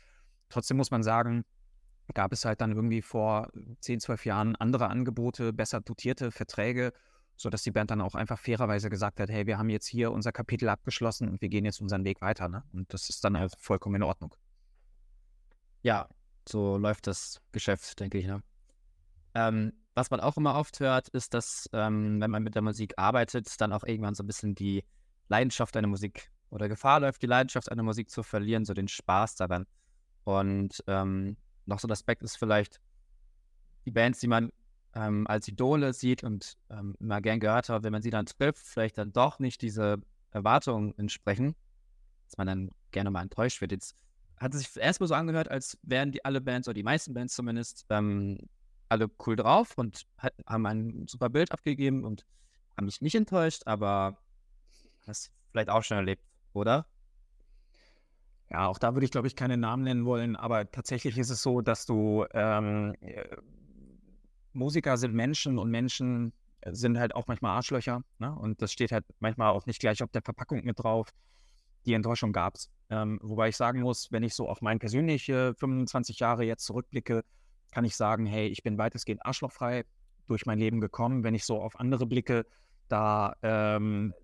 [0.48, 1.44] Trotzdem muss man sagen,
[2.14, 6.92] gab es halt dann irgendwie vor 10, 12 Jahren andere Angebote, besser dotierte Verträge,
[7.38, 10.32] sodass die Band dann auch einfach fairerweise gesagt hat, hey, wir haben jetzt hier unser
[10.32, 12.48] Kapitel abgeschlossen und wir gehen jetzt unseren Weg weiter.
[12.48, 12.64] Ne?
[12.72, 14.34] Und das ist dann halt vollkommen in Ordnung.
[15.82, 16.08] Ja,
[16.46, 18.26] so läuft das Geschäft, denke ich.
[18.26, 18.42] Ne?
[19.34, 22.94] Ähm, was man auch immer oft hört, ist, dass ähm, wenn man mit der Musik
[22.96, 24.84] arbeitet, dann auch irgendwann so ein bisschen die
[25.28, 29.36] Leidenschaft einer Musik oder Gefahr läuft, die Leidenschaft einer Musik zu verlieren, so den Spaß
[29.36, 29.64] daran.
[30.24, 32.80] Und ähm, noch so ein Aspekt ist vielleicht
[33.86, 34.50] die Bands, die man
[34.94, 38.66] ähm, als Idole sieht und ähm, immer gern gehört hat, wenn man sie dann trifft,
[38.66, 39.98] vielleicht dann doch nicht diese
[40.30, 41.54] Erwartungen entsprechen,
[42.26, 43.72] dass man dann gerne mal enttäuscht wird.
[43.72, 43.94] Jetzt
[44.36, 47.34] hat es sich erstmal so angehört, als wären die alle Bands oder die meisten Bands
[47.34, 48.38] zumindest ähm,
[48.88, 52.24] alle cool drauf und hat, haben ein super Bild abgegeben und
[52.76, 54.18] haben mich nicht enttäuscht, aber
[55.06, 56.22] das vielleicht auch schon erlebt,
[56.52, 56.86] oder?
[58.50, 61.42] Ja, auch da würde ich, glaube ich, keine Namen nennen wollen, aber tatsächlich ist es
[61.42, 63.36] so, dass du ähm, äh,
[64.52, 66.32] Musiker sind Menschen und Menschen
[66.66, 68.02] sind halt auch manchmal Arschlöcher.
[68.18, 68.34] Ne?
[68.34, 71.08] Und das steht halt manchmal auch nicht gleich auf der Verpackung mit drauf.
[71.86, 72.70] Die Enttäuschung gab es.
[72.90, 77.24] Ähm, wobei ich sagen muss, wenn ich so auf meine persönliche 25 Jahre jetzt zurückblicke,
[77.70, 79.84] kann ich sagen, hey, ich bin weitestgehend arschlochfrei
[80.26, 81.22] durch mein Leben gekommen.
[81.22, 82.44] Wenn ich so auf andere blicke,
[82.88, 84.14] da ähm,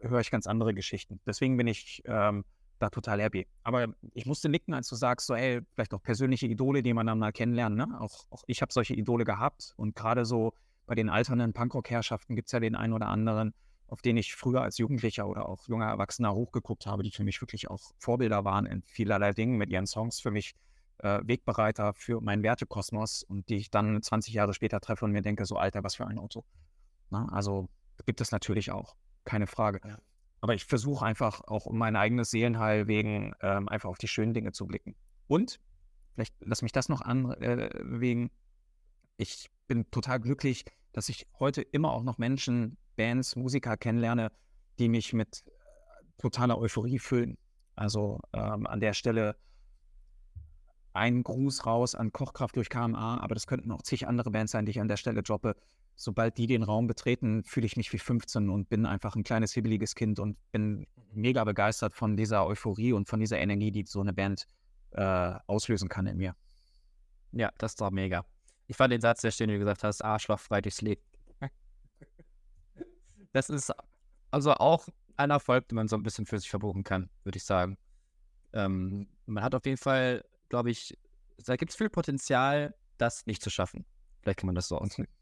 [0.00, 1.20] höre ich ganz andere Geschichten.
[1.26, 2.44] Deswegen bin ich ähm,
[2.82, 3.46] da total happy.
[3.62, 7.06] Aber ich musste nicken, als du sagst, so, ey, vielleicht auch persönliche Idole, die man
[7.06, 7.76] dann mal kennenlernt.
[7.76, 8.00] Ne?
[8.00, 10.52] Auch, auch ich habe solche Idole gehabt und gerade so
[10.86, 13.54] bei den alternden Punkrock-Herrschaften gibt es ja den einen oder anderen,
[13.86, 17.40] auf den ich früher als Jugendlicher oder auch junger Erwachsener hochgeguckt habe, die für mich
[17.40, 20.54] wirklich auch Vorbilder waren in vielerlei Dingen mit ihren Songs für mich
[20.98, 25.22] äh, Wegbereiter für meinen Wertekosmos und die ich dann 20 Jahre später treffe und mir
[25.22, 26.44] denke, so Alter, was für ein Auto.
[27.10, 27.68] Na, also
[28.06, 29.80] gibt es natürlich auch, keine Frage.
[29.86, 29.98] Ja.
[30.42, 34.34] Aber ich versuche einfach auch um mein eigenes Seelenheil wegen ähm, einfach auf die schönen
[34.34, 34.96] Dinge zu blicken.
[35.28, 35.60] Und,
[36.14, 38.30] vielleicht lass mich das noch anwägen, äh,
[39.16, 44.32] ich bin total glücklich, dass ich heute immer auch noch Menschen, Bands, Musiker kennenlerne,
[44.80, 45.50] die mich mit äh,
[46.18, 47.38] totaler Euphorie füllen.
[47.76, 49.36] Also ähm, an der Stelle
[50.92, 54.66] ein Gruß raus an Kochkraft durch KMA, aber das könnten auch zig andere Bands sein,
[54.66, 55.54] die ich an der Stelle droppe.
[56.02, 59.52] Sobald die den Raum betreten, fühle ich mich wie 15 und bin einfach ein kleines,
[59.52, 64.00] hibbeliges Kind und bin mega begeistert von dieser Euphorie und von dieser Energie, die so
[64.00, 64.46] eine Band
[64.90, 66.34] äh, auslösen kann in mir.
[67.30, 68.24] Ja, das ist doch mega.
[68.66, 71.02] Ich fand den Satz sehr schön, wie du gesagt hast, arschlochfrei durchs Leben.
[73.32, 73.72] Das ist
[74.30, 77.44] also auch ein Erfolg, den man so ein bisschen für sich verbuchen kann, würde ich
[77.44, 77.78] sagen.
[78.52, 80.98] Ähm, man hat auf jeden Fall glaube ich,
[81.38, 83.86] da gibt es viel Potenzial, das nicht zu schaffen.
[84.20, 85.10] Vielleicht kann man das so ausdrücken.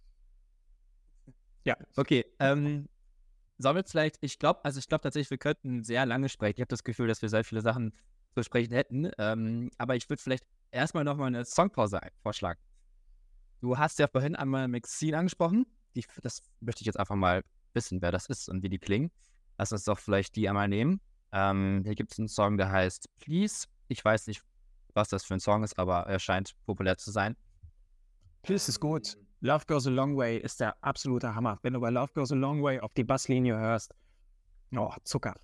[1.65, 1.77] Ja.
[1.97, 2.25] Okay.
[2.39, 2.89] Ähm,
[3.59, 6.57] sollen wir vielleicht, ich glaube, also ich glaube tatsächlich, wir könnten sehr lange sprechen.
[6.57, 7.93] Ich habe das Gefühl, dass wir sehr viele Sachen
[8.35, 9.11] zu sprechen hätten.
[9.19, 12.61] Ähm, aber ich würde vielleicht erstmal nochmal eine Songpause vorschlagen.
[13.61, 15.67] Du hast ja vorhin einmal Maxine angesprochen.
[15.95, 17.43] Die, das möchte ich jetzt einfach mal
[17.75, 19.11] wissen, wer das ist und wie die klingen.
[19.59, 21.01] Lass uns doch vielleicht die einmal nehmen.
[21.33, 23.67] Ähm, hier gibt es einen Song, der heißt Please.
[23.89, 24.43] Ich weiß nicht,
[24.95, 27.37] was das für ein Song ist, aber er scheint populär zu sein.
[28.43, 29.17] Please ist gut.
[29.43, 31.59] Love Goes a Long Way ist der absolute Hammer.
[31.63, 33.95] Wenn du bei Love Goes a Long Way auf die Basslinie hörst,
[34.77, 35.35] oh, Zucker.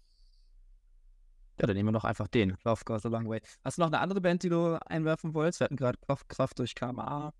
[1.58, 2.58] Ja, dann nehmen wir noch einfach den.
[2.64, 3.40] Love Goes a Long Way.
[3.64, 5.60] Hast du noch eine andere Band, die du einwerfen wolltest?
[5.60, 7.32] Wir hatten gerade Kraft durch KMA.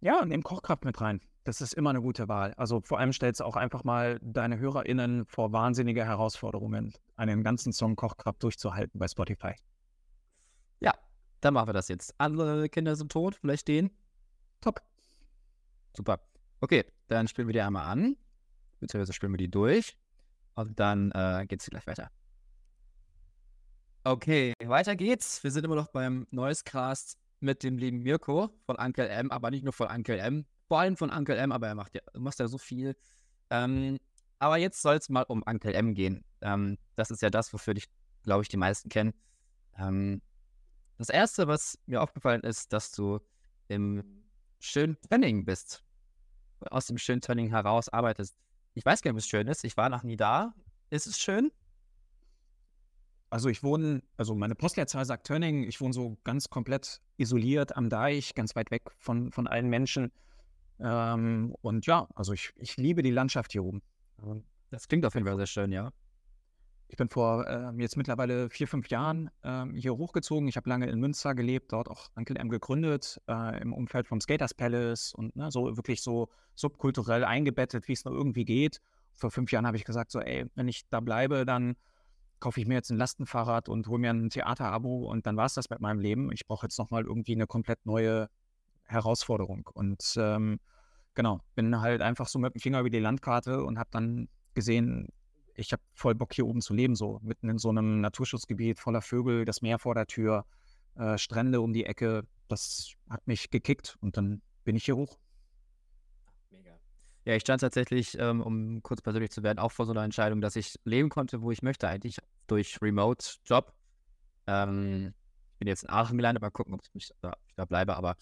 [0.00, 1.22] Ja, nehm Kochkraft mit rein.
[1.44, 2.52] Das ist immer eine gute Wahl.
[2.58, 7.72] Also vor allem stellst du auch einfach mal deine HörerInnen vor wahnsinnige Herausforderungen, einen ganzen
[7.72, 9.54] Song Kochkraft durchzuhalten bei Spotify.
[10.80, 10.92] Ja,
[11.40, 12.14] dann machen wir das jetzt.
[12.18, 13.90] Andere Kinder sind tot, vielleicht den?
[14.60, 14.82] Top.
[15.96, 16.20] Super.
[16.60, 18.16] Okay, dann spielen wir die einmal an.
[18.80, 19.96] Beziehungsweise spielen wir die durch.
[20.54, 22.10] Und dann äh, geht es gleich weiter.
[24.04, 25.42] Okay, weiter geht's.
[25.42, 29.64] Wir sind immer noch beim Noisecast mit dem lieben Mirko von Uncle M, aber nicht
[29.64, 32.48] nur von Uncle M, vor allem von Uncle M, aber er macht ja, macht ja
[32.48, 32.96] so viel.
[33.50, 33.98] Ähm,
[34.38, 36.24] aber jetzt soll es mal um Uncle M gehen.
[36.40, 37.86] Ähm, das ist ja das, wofür dich,
[38.24, 39.14] glaube ich, die meisten kennen.
[39.78, 40.20] Ähm,
[40.98, 43.20] das erste, was mir aufgefallen ist, dass du
[43.68, 44.23] im
[44.64, 45.84] schönen Training bist.
[46.70, 48.36] Aus dem schönen Training heraus arbeitest.
[48.74, 49.64] Ich weiß gar nicht, ob es schön ist.
[49.64, 50.54] Ich war noch nie da.
[50.90, 51.52] Ist es schön?
[53.30, 57.88] Also ich wohne, also meine Postleitzahl sagt Tönning, ich wohne so ganz komplett isoliert am
[57.88, 60.12] Deich, ganz weit weg von, von allen Menschen.
[60.78, 63.82] Ähm, und ja, also ich, ich liebe die Landschaft hier oben.
[64.70, 65.90] Das klingt auf jeden Fall sehr schön, ja.
[66.94, 70.46] Ich bin vor äh, jetzt mittlerweile vier, fünf Jahren äh, hier hochgezogen.
[70.46, 74.20] Ich habe lange in Münster gelebt, dort auch Uncle M gegründet, äh, im Umfeld vom
[74.20, 78.80] Skaters Palace und ne, so wirklich so subkulturell eingebettet, wie es nur irgendwie geht.
[79.12, 81.74] Vor fünf Jahren habe ich gesagt, so, ey, wenn ich da bleibe, dann
[82.38, 85.54] kaufe ich mir jetzt ein Lastenfahrrad und hole mir ein Theaterabo und dann war es
[85.54, 86.30] das mit meinem Leben.
[86.30, 88.28] Ich brauche jetzt nochmal irgendwie eine komplett neue
[88.84, 89.68] Herausforderung.
[89.74, 90.60] Und ähm,
[91.14, 95.08] genau, bin halt einfach so mit dem Finger über die Landkarte und habe dann gesehen,
[95.54, 99.02] ich habe voll Bock hier oben zu leben, so mitten in so einem Naturschutzgebiet voller
[99.02, 100.44] Vögel, das Meer vor der Tür,
[100.96, 102.26] äh, Strände um die Ecke.
[102.48, 105.18] Das hat mich gekickt und dann bin ich hier hoch.
[107.26, 110.42] Ja, ich stand tatsächlich, ähm, um kurz persönlich zu werden, auch vor so einer Entscheidung,
[110.42, 113.72] dass ich leben konnte, wo ich möchte, eigentlich durch Remote-Job.
[114.46, 115.14] Ähm,
[115.52, 118.16] ich bin jetzt in Aachen gelandet, mal gucken, ob ich, da, ich da bleibe, aber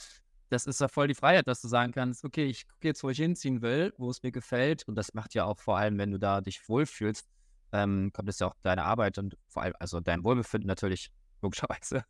[0.53, 3.09] das ist ja voll die Freiheit, dass du sagen kannst, okay, ich gucke jetzt, wo
[3.09, 4.87] ich hinziehen will, wo es mir gefällt.
[4.87, 7.27] Und das macht ja auch vor allem, wenn du da dich wohlfühlst,
[7.73, 11.11] ähm, kommt es ja auch deine Arbeit und vor allem, also dein Wohlbefinden natürlich
[11.41, 12.05] logischerweise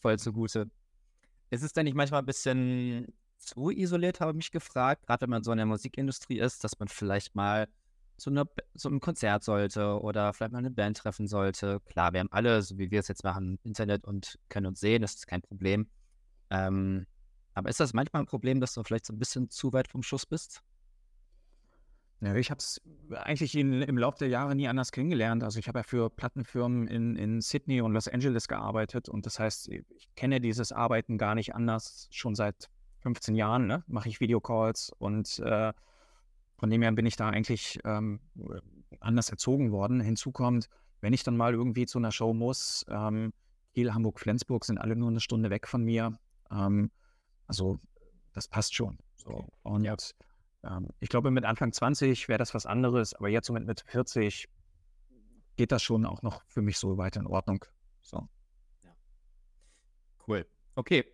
[0.00, 0.68] voll zugute.
[1.50, 5.30] Ist es denn nicht manchmal ein bisschen zu isoliert, habe ich mich gefragt, gerade wenn
[5.30, 7.68] man so in der Musikindustrie ist, dass man vielleicht mal
[8.16, 11.80] zu, einer, zu einem Konzert sollte oder vielleicht mal eine Band treffen sollte.
[11.84, 15.02] Klar, wir haben alle, so wie wir es jetzt machen, Internet und können uns sehen,
[15.02, 15.88] das ist kein Problem.
[16.50, 17.06] Ähm,
[17.54, 20.02] aber ist das manchmal ein Problem, dass du vielleicht so ein bisschen zu weit vom
[20.02, 20.62] Schuss bist?
[22.20, 22.80] Ja, ich habe es
[23.12, 25.44] eigentlich in, im Laufe der Jahre nie anders kennengelernt.
[25.44, 29.38] Also ich habe ja für Plattenfirmen in, in Sydney und Los Angeles gearbeitet und das
[29.38, 34.20] heißt, ich kenne dieses Arbeiten gar nicht anders schon seit 15 Jahren ne, mache ich
[34.20, 35.72] Videocalls und äh,
[36.56, 38.20] von dem her bin ich da eigentlich ähm,
[39.00, 40.00] anders erzogen worden.
[40.00, 40.70] Hinzu kommt,
[41.02, 43.34] wenn ich dann mal irgendwie zu einer Show muss, ähm,
[43.74, 46.18] Kiel, Hamburg, Flensburg sind alle nur eine Stunde weg von mir.
[46.50, 46.90] Ähm,
[47.46, 47.78] also
[48.32, 48.98] das passt schon.
[49.16, 49.48] So.
[49.62, 49.96] Und ja.
[50.64, 53.84] ähm, ich glaube, mit Anfang 20 wäre das was anderes, aber jetzt so mit Mitte
[53.86, 54.48] 40
[55.56, 57.64] geht das schon auch noch für mich so weiter in Ordnung.
[58.02, 58.28] So.
[58.82, 58.90] Ja.
[60.26, 60.46] Cool.
[60.74, 61.04] Okay.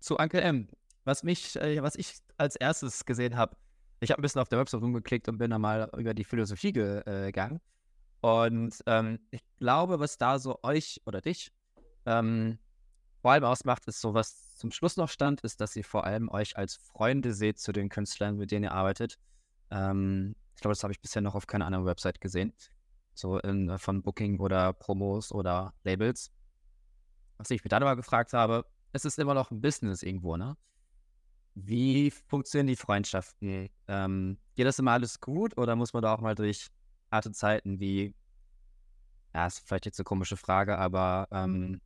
[0.00, 0.68] Zu Uncle M
[1.04, 3.56] was mich, äh, was ich als erstes gesehen habe,
[4.00, 6.70] ich habe ein bisschen auf der Website rumgeklickt und bin dann mal über die Philosophie
[6.70, 7.60] äh, gegangen.
[8.20, 11.52] Und ähm, ich glaube, was da so euch oder dich
[12.06, 12.58] ähm,
[13.22, 16.28] vor allem ausmacht, ist so, was zum Schluss noch stand, ist, dass ihr vor allem
[16.28, 19.16] euch als Freunde seht zu den Künstlern, mit denen ihr arbeitet.
[19.70, 22.52] Ähm, ich glaube, das habe ich bisher noch auf keiner anderen Website gesehen.
[23.14, 26.32] So in, äh, von Booking oder Promos oder Labels.
[27.36, 30.56] Was ich mir dann aber gefragt habe, es ist immer noch ein Business irgendwo, ne?
[31.54, 33.70] Wie funktionieren die Freundschaften?
[33.86, 36.70] Ähm, geht das immer alles gut oder muss man da auch mal durch
[37.12, 38.14] harte Zeiten wie,
[39.32, 41.80] ja, ist vielleicht jetzt eine komische Frage, aber ähm,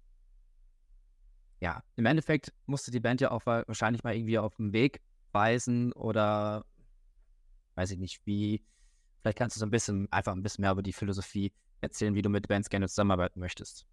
[1.61, 5.01] ja, im Endeffekt musste die Band ja auch wahrscheinlich mal irgendwie auf den Weg
[5.33, 6.65] weisen oder
[7.75, 8.63] weiß ich nicht, wie.
[9.21, 12.23] Vielleicht kannst du so ein bisschen, einfach ein bisschen mehr über die Philosophie erzählen, wie
[12.23, 13.85] du mit Bands gerne zusammenarbeiten möchtest.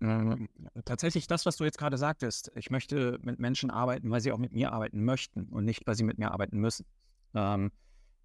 [0.00, 0.48] Ähm,
[0.84, 2.52] tatsächlich das, was du jetzt gerade sagtest.
[2.54, 5.96] Ich möchte mit Menschen arbeiten, weil sie auch mit mir arbeiten möchten und nicht, weil
[5.96, 6.86] sie mit mir arbeiten müssen.
[7.34, 7.72] Ähm,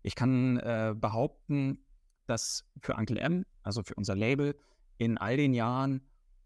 [0.03, 1.83] ich kann äh, behaupten,
[2.27, 4.55] dass für Uncle M, also für unser Label,
[4.97, 6.01] in all den Jahren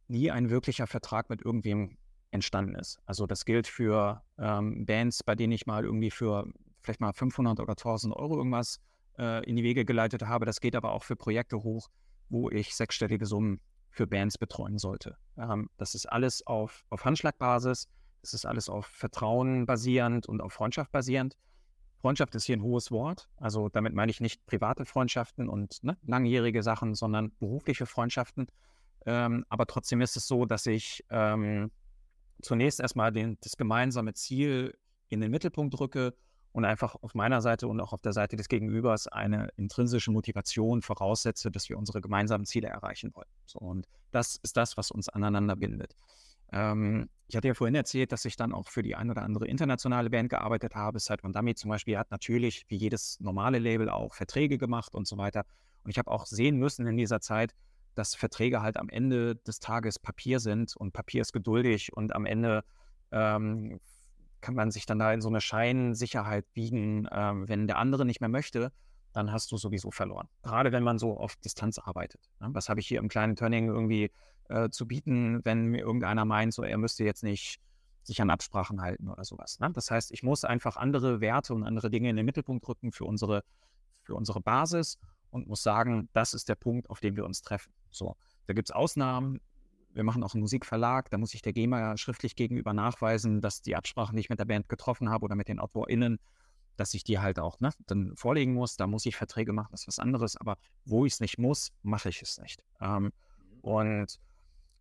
[0.08, 1.98] nie ein wirklicher Vertrag mit irgendwem
[2.32, 3.00] entstanden ist.
[3.06, 6.46] Also das gilt für ähm, Bands, bei denen ich mal irgendwie für
[6.82, 8.80] vielleicht mal 500 oder 1000 Euro irgendwas
[9.18, 10.46] äh, in die Wege geleitet habe.
[10.46, 11.90] Das geht aber auch für Projekte hoch,
[12.30, 15.16] wo ich sechsstellige Summen für Bands betreuen sollte.
[15.38, 17.88] Ähm, das ist alles auf, auf Handschlagbasis,
[18.22, 21.38] das ist alles auf Vertrauen basierend und auf Freundschaft basierend.
[22.02, 23.30] Freundschaft ist hier ein hohes Wort.
[23.38, 28.48] Also damit meine ich nicht private Freundschaften und ne, langjährige Sachen, sondern berufliche Freundschaften.
[29.06, 31.72] Ähm, aber trotzdem ist es so, dass ich ähm,
[32.42, 34.78] zunächst erstmal den, das gemeinsame Ziel
[35.10, 36.14] in den Mittelpunkt rücke
[36.54, 40.82] und einfach auf meiner Seite und auch auf der Seite des Gegenübers eine intrinsische Motivation
[40.82, 43.28] voraussetze, dass wir unsere gemeinsamen Ziele erreichen wollen.
[43.46, 45.96] So, und das ist das, was uns aneinander bindet.
[46.52, 49.48] Ähm, ich hatte ja vorhin erzählt, dass ich dann auch für die ein oder andere
[49.48, 51.00] internationale Band gearbeitet habe.
[51.00, 55.08] Side One Dummy zum Beispiel hat natürlich, wie jedes normale Label, auch Verträge gemacht und
[55.08, 55.46] so weiter.
[55.84, 57.56] Und ich habe auch sehen müssen in dieser Zeit,
[57.96, 62.26] dass Verträge halt am Ende des Tages Papier sind und Papier ist geduldig und am
[62.26, 62.64] Ende
[63.12, 63.80] ähm,
[64.42, 67.08] kann man sich dann da in so eine Scheinsicherheit biegen.
[67.12, 68.72] Ähm, wenn der andere nicht mehr möchte,
[69.14, 70.28] dann hast du sowieso verloren.
[70.42, 72.30] Gerade wenn man so auf Distanz arbeitet.
[72.40, 72.50] Ne?
[72.52, 74.12] Was habe ich hier im kleinen Turning irgendwie
[74.50, 77.60] äh, zu bieten, wenn mir irgendeiner meint, so er müsste jetzt nicht
[78.04, 79.60] sich an Absprachen halten oder sowas.
[79.60, 79.72] Ne?
[79.72, 83.06] Das heißt, ich muss einfach andere Werte und andere Dinge in den Mittelpunkt rücken für
[83.06, 83.44] unsere,
[84.02, 84.98] für unsere Basis
[85.34, 87.74] und muss sagen, das ist der Punkt, auf dem wir uns treffen.
[87.90, 88.16] So,
[88.46, 89.42] da gibt es Ausnahmen.
[89.94, 93.76] Wir machen auch einen Musikverlag, da muss ich der GEMA schriftlich gegenüber nachweisen, dass die
[93.76, 96.20] Absprachen, die ich mit der Band getroffen habe oder mit den AutorInnen,
[96.78, 98.76] dass ich die halt auch ne, dann vorlegen muss.
[98.76, 100.38] Da muss ich Verträge machen, das ist was anderes.
[100.38, 102.64] Aber wo ich es nicht muss, mache ich es nicht.
[102.80, 103.12] Ähm,
[103.62, 104.20] und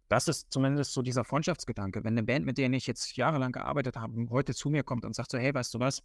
[0.08, 2.04] das ist zumindest so dieser Freundschaftsgedanke.
[2.04, 5.14] Wenn eine Band, mit der ich jetzt jahrelang gearbeitet habe, heute zu mir kommt und
[5.14, 6.02] sagt so, hey, weißt du was,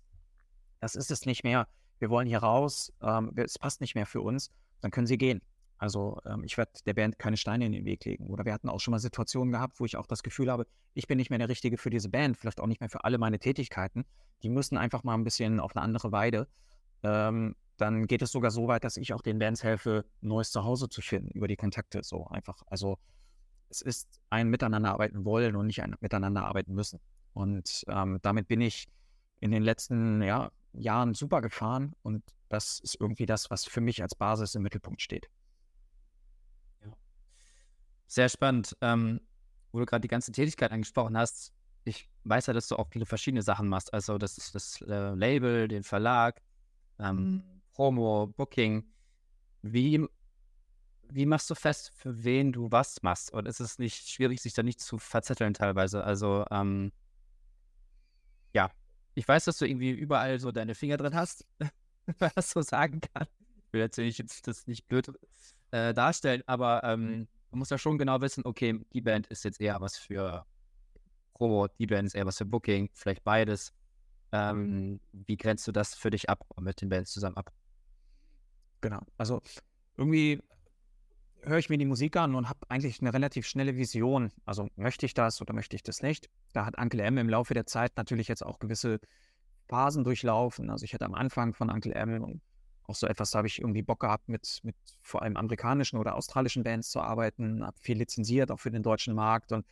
[0.79, 1.67] das ist es nicht mehr,
[1.99, 5.41] wir wollen hier raus, ähm, es passt nicht mehr für uns, dann können sie gehen.
[5.77, 8.27] Also ähm, ich werde der Band keine Steine in den Weg legen.
[8.27, 11.07] Oder wir hatten auch schon mal Situationen gehabt, wo ich auch das Gefühl habe, ich
[11.07, 13.39] bin nicht mehr der Richtige für diese Band, vielleicht auch nicht mehr für alle meine
[13.39, 14.05] Tätigkeiten.
[14.43, 16.47] Die müssen einfach mal ein bisschen auf eine andere Weide.
[17.03, 20.89] Ähm, dann geht es sogar so weit, dass ich auch den Bands helfe, neues Zuhause
[20.89, 22.03] zu finden über die Kontakte.
[22.03, 22.63] So einfach.
[22.67, 22.97] Also
[23.69, 26.99] es ist ein Miteinanderarbeiten wollen und nicht ein Miteinanderarbeiten müssen.
[27.33, 28.87] Und ähm, damit bin ich
[29.39, 34.01] in den letzten ja, Jahren super gefahren und das ist irgendwie das, was für mich
[34.01, 35.29] als Basis im Mittelpunkt steht.
[38.07, 38.75] Sehr spannend.
[38.81, 39.19] Ähm,
[39.71, 43.05] wo du gerade die ganze Tätigkeit angesprochen hast, ich weiß ja, dass du auch viele
[43.05, 43.93] verschiedene Sachen machst.
[43.93, 46.41] Also das ist das äh, Label, den Verlag,
[46.99, 47.43] ähm, mhm.
[47.73, 48.85] Promo, Booking.
[49.61, 50.05] Wie,
[51.09, 53.31] wie machst du fest, für wen du was machst?
[53.33, 56.03] Und ist es nicht schwierig, sich da nicht zu verzetteln teilweise?
[56.03, 56.91] Also, ähm,
[58.53, 58.71] ja,
[59.17, 62.61] ich weiß, dass du irgendwie überall so deine Finger drin hast, wenn man das so
[62.61, 63.27] sagen kann.
[63.65, 65.11] Ich will natürlich jetzt das nicht blöd
[65.71, 69.59] äh, darstellen, aber ähm, man muss ja schon genau wissen, okay, die Band ist jetzt
[69.59, 70.45] eher was für
[71.33, 73.73] Promo, die Band ist eher was für Booking, vielleicht beides.
[74.31, 77.51] Ähm, wie grenzt du das für dich ab mit den Bands zusammen ab?
[78.81, 79.41] Genau, also
[79.97, 80.43] irgendwie
[81.47, 84.31] höre ich mir die Musik an und habe eigentlich eine relativ schnelle Vision.
[84.45, 86.29] Also möchte ich das oder möchte ich das nicht?
[86.53, 88.99] Da hat Uncle M im Laufe der Zeit natürlich jetzt auch gewisse
[89.67, 90.69] Phasen durchlaufen.
[90.69, 92.41] Also ich hatte am Anfang von Uncle M
[92.83, 96.15] auch so etwas, da habe ich irgendwie Bock gehabt, mit, mit vor allem amerikanischen oder
[96.15, 99.51] australischen Bands zu arbeiten, habe viel lizenziert, auch für den deutschen Markt.
[99.51, 99.65] Und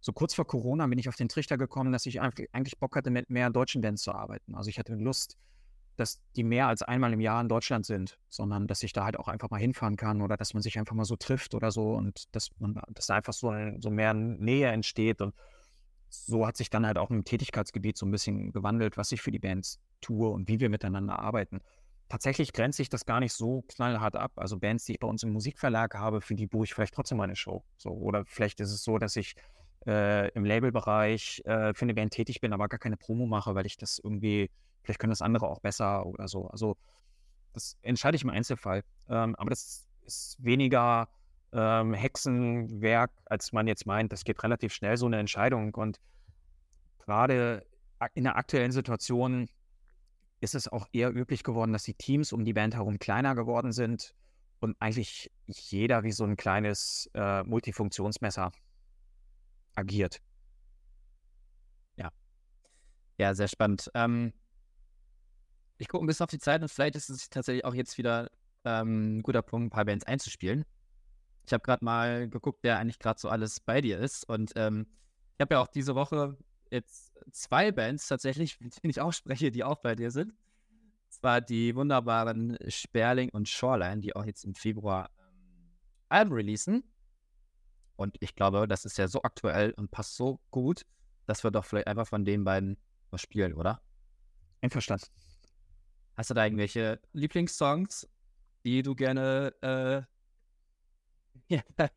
[0.00, 3.10] so kurz vor Corona bin ich auf den Trichter gekommen, dass ich eigentlich Bock hatte,
[3.10, 4.54] mit mehr deutschen Bands zu arbeiten.
[4.54, 5.36] Also ich hatte Lust,
[5.96, 9.18] dass die mehr als einmal im Jahr in Deutschland sind, sondern dass ich da halt
[9.18, 11.92] auch einfach mal hinfahren kann oder dass man sich einfach mal so trifft oder so
[11.92, 15.20] und dass man, dass da einfach so, so mehr Nähe entsteht.
[15.20, 15.34] Und
[16.08, 19.30] so hat sich dann halt auch im Tätigkeitsgebiet so ein bisschen gewandelt, was ich für
[19.30, 21.60] die Bands tue und wie wir miteinander arbeiten
[22.08, 24.32] tatsächlich grenzt sich das gar nicht so knallhart ab.
[24.36, 27.18] Also Bands, die ich bei uns im Musikverlag habe, für die buche ich vielleicht trotzdem
[27.18, 27.64] meine Show.
[27.76, 29.34] So, oder vielleicht ist es so, dass ich
[29.86, 33.66] äh, im Labelbereich äh, für eine Band tätig bin, aber gar keine Promo mache, weil
[33.66, 34.50] ich das irgendwie,
[34.86, 36.46] vielleicht können das andere auch besser oder so.
[36.48, 36.76] Also
[37.52, 38.84] das entscheide ich im Einzelfall.
[39.08, 41.08] Ähm, aber das ist weniger
[41.52, 44.12] ähm, Hexenwerk, als man jetzt meint.
[44.12, 45.74] Das geht relativ schnell, so eine Entscheidung.
[45.74, 46.00] Und
[46.98, 47.66] gerade
[48.14, 49.48] in der aktuellen Situation
[50.40, 53.72] ist es auch eher üblich geworden, dass die Teams um die Band herum kleiner geworden
[53.72, 54.14] sind
[54.60, 58.52] und eigentlich jeder wie so ein kleines äh, Multifunktionsmesser
[59.74, 60.20] agiert.
[61.96, 62.10] Ja.
[63.18, 63.90] Ja, sehr spannend.
[63.94, 64.32] Ähm,
[65.78, 68.30] ich gucke ein bisschen auf die Zeit und vielleicht ist es tatsächlich auch jetzt wieder
[68.64, 70.64] ähm, ein guter Punkt, ein paar Bands einzuspielen.
[71.46, 74.28] Ich habe gerade mal geguckt, wer eigentlich gerade so alles bei dir ist.
[74.28, 74.86] Und ähm,
[75.36, 76.36] ich habe ja auch diese Woche
[76.70, 80.34] jetzt zwei Bands tatsächlich, mit denen ich auch spreche, die auch bei dir sind.
[81.08, 85.76] Zwar die wunderbaren Sperling und Shoreline, die auch jetzt im Februar ähm,
[86.08, 86.82] Alben releasen.
[87.94, 90.82] Und ich glaube, das ist ja so aktuell und passt so gut,
[91.26, 92.76] dass wir doch vielleicht einfach von den beiden
[93.10, 93.80] was spielen, oder?
[94.60, 95.06] Einverstanden.
[96.16, 98.08] Hast du da irgendwelche Lieblingssongs,
[98.64, 100.02] die du gerne äh.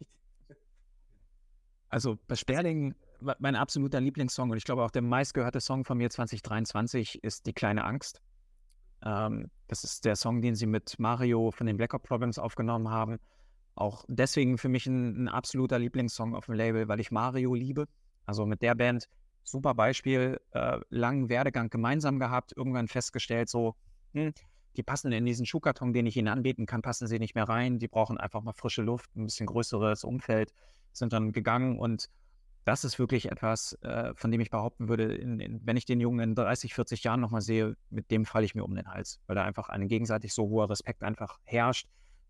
[1.92, 2.94] Also bei Sperling
[3.40, 7.54] mein absoluter Lieblingssong und ich glaube auch der meistgehörte Song von mir 2023 ist Die
[7.54, 8.22] kleine Angst.
[9.04, 13.20] Ähm, das ist der Song, den sie mit Mario von den Black Problems aufgenommen haben.
[13.76, 17.88] auch deswegen für mich ein, ein absoluter Lieblingssong auf dem Label, weil ich Mario liebe.
[18.26, 19.08] Also mit der Band
[19.44, 23.76] super Beispiel, äh, langen Werdegang gemeinsam gehabt, irgendwann festgestellt, so,
[24.14, 24.34] hm,
[24.76, 27.80] die passen in diesen Schuhkarton, den ich ihnen anbieten kann, passen sie nicht mehr rein.
[27.80, 30.54] Die brauchen einfach mal frische Luft, ein bisschen größeres Umfeld,
[30.94, 32.10] sind dann gegangen und
[32.66, 36.00] das ist wirklich etwas, äh, von dem ich behaupten würde, in, in, wenn ich den
[36.00, 39.20] Jungen in 30, 40 Jahren nochmal sehe, mit dem falle ich mir um den Hals,
[39.26, 41.88] weil da einfach ein gegenseitig so hoher Respekt einfach herrscht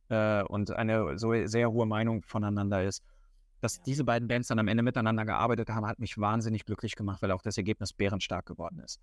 [0.08, 3.04] äh, und eine so sehr hohe Meinung voneinander ist.
[3.60, 3.84] Dass ja.
[3.86, 7.32] diese beiden Bands dann am Ende miteinander gearbeitet haben, hat mich wahnsinnig glücklich gemacht, weil
[7.32, 9.02] auch das Ergebnis bärenstark geworden ist.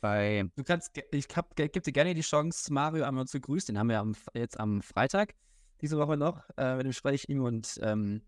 [0.00, 3.74] Bei du kannst, ich hab, gebe dir gerne die Chance, Mario einmal zu grüßen.
[3.74, 5.34] Den haben wir am, jetzt am Freitag
[5.80, 6.42] diese Woche noch.
[6.56, 8.22] Äh, mit dem spreche ich ihm und ähm,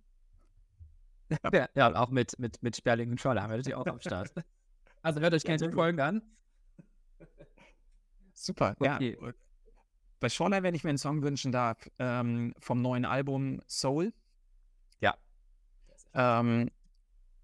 [1.52, 1.68] ja.
[1.74, 4.32] ja, und auch mit, mit, mit Sperling und Scholler haben wir natürlich auch am Start.
[5.04, 6.22] Also hört euch gerne die Folgen an.
[8.34, 9.18] Super, okay.
[9.20, 9.32] ja.
[10.20, 14.12] Bei Scholler, wenn ich mir einen Song wünschen darf, ähm, vom neuen Album Soul.
[15.00, 15.16] Ja.
[16.14, 16.70] Ähm,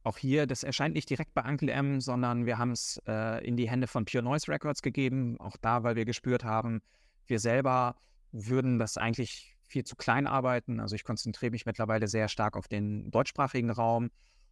[0.09, 3.57] auch hier, das erscheint nicht direkt bei Uncle M, sondern wir haben es äh, in
[3.57, 5.39] die Hände von Pure Noise Records gegeben.
[5.39, 6.81] Auch da, weil wir gespürt haben,
[7.27, 7.95] wir selber
[8.33, 10.81] würden das eigentlich viel zu klein arbeiten.
[10.81, 14.11] Also ich konzentriere mich mittlerweile sehr stark auf den deutschsprachigen Raum.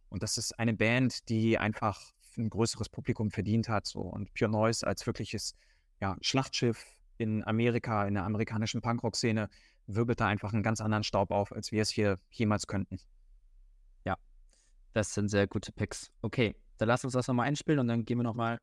[0.09, 1.99] Und das ist eine Band, die einfach
[2.37, 3.87] ein größeres Publikum verdient hat.
[3.87, 4.01] So.
[4.01, 5.55] Und Pure Noise als wirkliches
[5.99, 6.85] ja, Schlachtschiff
[7.17, 9.49] in Amerika, in der amerikanischen Punkrock-Szene,
[9.87, 12.99] wirbelt da einfach einen ganz anderen Staub auf, als wir es hier jemals könnten.
[14.97, 16.11] Das sind sehr gute Picks.
[16.23, 18.59] Okay, dann lass uns das nochmal einspielen und dann gehen wir nochmal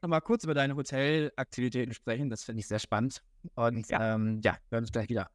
[0.00, 2.30] noch mal kurz über deine Hotelaktivitäten sprechen.
[2.30, 3.20] Das finde ich sehr spannend.
[3.56, 5.28] Und ja, ähm, ja wir hören uns gleich wieder.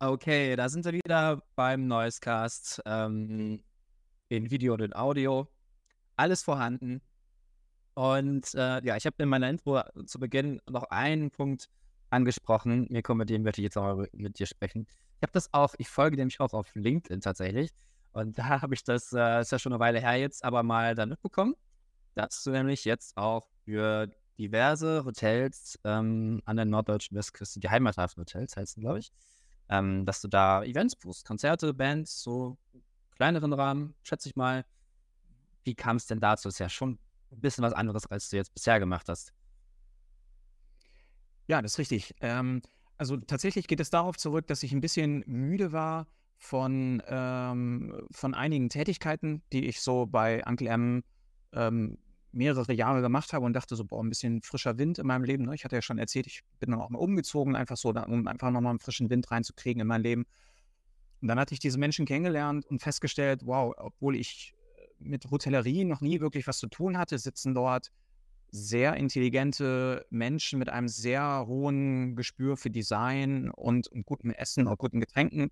[0.00, 2.82] Okay, da sind wir wieder beim Noisecast.
[2.86, 3.62] Ähm,
[4.30, 5.46] in Video und in Audio.
[6.16, 7.00] Alles vorhanden.
[7.94, 11.68] Und äh, ja, ich habe in meiner Intro zu Beginn noch einen Punkt
[12.10, 12.86] angesprochen.
[12.90, 14.86] Mirko, mit dem möchte ich jetzt auch mit dir sprechen.
[15.16, 17.70] Ich habe das auch, ich folge nämlich auch auf LinkedIn tatsächlich.
[18.12, 20.94] Und da habe ich das, äh, ist ja schon eine Weile her jetzt, aber mal
[20.94, 21.54] dann mitbekommen,
[22.14, 28.20] dass du nämlich jetzt auch für diverse Hotels ähm, an der norddeutschen Westküste, die Heimathafen
[28.20, 29.12] Hotels heißen, glaube ich,
[29.68, 32.56] ähm, dass du da Events buchst, Konzerte, Bands, so
[33.16, 34.64] kleineren Rahmen, schätze ich mal.
[35.64, 36.48] Wie kam es denn dazu?
[36.48, 36.98] Ist ja schon
[37.32, 39.32] ein bisschen was anderes, als du jetzt bisher gemacht hast.
[41.46, 42.14] Ja, das ist richtig.
[42.20, 42.62] Ähm,
[42.98, 46.06] also tatsächlich geht es darauf zurück, dass ich ein bisschen müde war
[46.38, 51.02] von, ähm, von einigen Tätigkeiten, die ich so bei Uncle M
[51.52, 51.98] ähm,
[52.32, 55.44] mehrere Jahre gemacht habe und dachte so, boah, ein bisschen frischer Wind in meinem Leben.
[55.44, 55.54] Ne?
[55.54, 58.50] Ich hatte ja schon erzählt, ich bin dann auch mal umgezogen, einfach so, um einfach
[58.50, 60.26] nochmal einen frischen Wind reinzukriegen in mein Leben.
[61.22, 64.54] Und dann hatte ich diese Menschen kennengelernt und festgestellt, wow, obwohl ich
[64.98, 67.90] mit Hotellerie noch nie wirklich was zu tun hatte, sitzen dort
[68.56, 74.78] sehr intelligente Menschen mit einem sehr hohen Gespür für Design und, und gutem Essen und
[74.78, 75.50] guten Getränken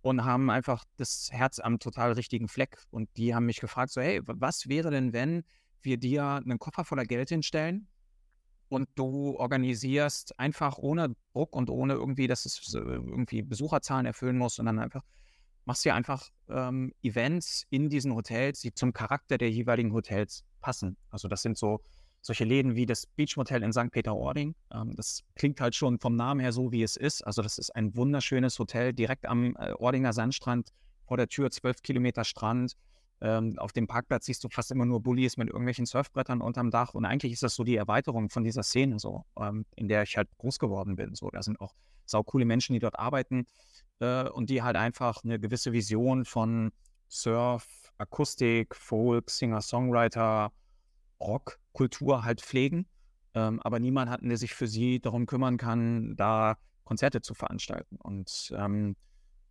[0.00, 2.82] und haben einfach das Herz am total richtigen Fleck.
[2.90, 5.44] Und die haben mich gefragt, so, hey, was wäre denn, wenn
[5.82, 7.88] wir dir einen Koffer voller Geld hinstellen
[8.68, 14.56] und du organisierst einfach ohne Druck und ohne irgendwie, dass es irgendwie Besucherzahlen erfüllen muss,
[14.56, 15.04] sondern einfach
[15.64, 20.96] machst dir einfach ähm, Events in diesen Hotels, die zum Charakter der jeweiligen Hotels passen.
[21.10, 21.80] Also das sind so
[22.22, 23.90] solche Läden wie das Beach Motel in St.
[23.90, 24.54] Peter-Ording.
[24.72, 27.22] Ähm, das klingt halt schon vom Namen her so, wie es ist.
[27.26, 30.72] Also das ist ein wunderschönes Hotel direkt am äh, Ordinger Sandstrand,
[31.04, 32.76] vor der Tür zwölf Kilometer Strand.
[33.20, 36.94] Ähm, auf dem Parkplatz siehst du fast immer nur Bullies mit irgendwelchen Surfbrettern unterm Dach.
[36.94, 40.16] Und eigentlich ist das so die Erweiterung von dieser Szene, so, ähm, in der ich
[40.16, 41.14] halt groß geworden bin.
[41.14, 41.74] So, da sind auch
[42.06, 43.46] saukoole Menschen, die dort arbeiten
[44.00, 46.72] äh, und die halt einfach eine gewisse Vision von
[47.08, 50.50] Surf, Akustik, Folk, Singer-Songwriter,
[51.22, 52.86] Rock-Kultur halt pflegen.
[53.34, 57.96] Ähm, aber niemand hat, der sich für sie darum kümmern kann, da Konzerte zu veranstalten.
[57.96, 58.96] Und ähm,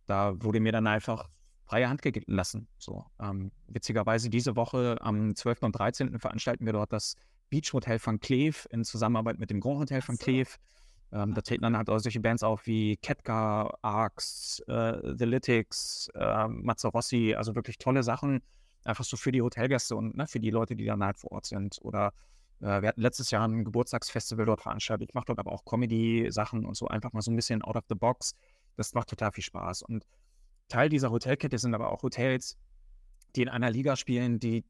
[0.06, 1.28] da wurde mir dann einfach
[1.64, 2.68] freie Hand gelassen.
[2.78, 5.62] So, ähm, witzigerweise diese Woche am 12.
[5.62, 6.18] und 13.
[6.18, 7.16] veranstalten wir dort das
[7.50, 10.50] Beach Hotel von Cleve in Zusammenarbeit mit dem Grand Hotel von Cleve.
[11.12, 16.08] Ähm, da treten dann halt auch solche Bands auf wie Ketka, Arx, äh, The Lytics,
[16.14, 18.42] äh, Mazzarossi, also wirklich tolle Sachen,
[18.84, 21.46] einfach so für die Hotelgäste und ne, für die Leute, die dann halt vor Ort
[21.46, 21.78] sind.
[21.82, 22.12] Oder
[22.60, 25.10] äh, wir hatten letztes Jahr ein Geburtstagsfestival dort veranstaltet.
[25.10, 27.84] Ich mache dort aber auch Comedy-Sachen und so einfach mal so ein bisschen out of
[27.88, 28.34] the box.
[28.76, 29.82] Das macht total viel Spaß.
[29.82, 30.04] Und
[30.68, 32.56] Teil dieser Hotelkette sind aber auch Hotels,
[33.36, 34.64] die in einer Liga spielen, die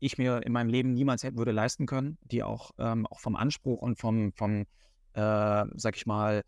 [0.00, 3.36] ich mir in meinem Leben niemals hätte würde leisten können, die auch, ähm, auch vom
[3.36, 4.66] Anspruch und vom, vom
[5.14, 6.42] äh, sag ich mal,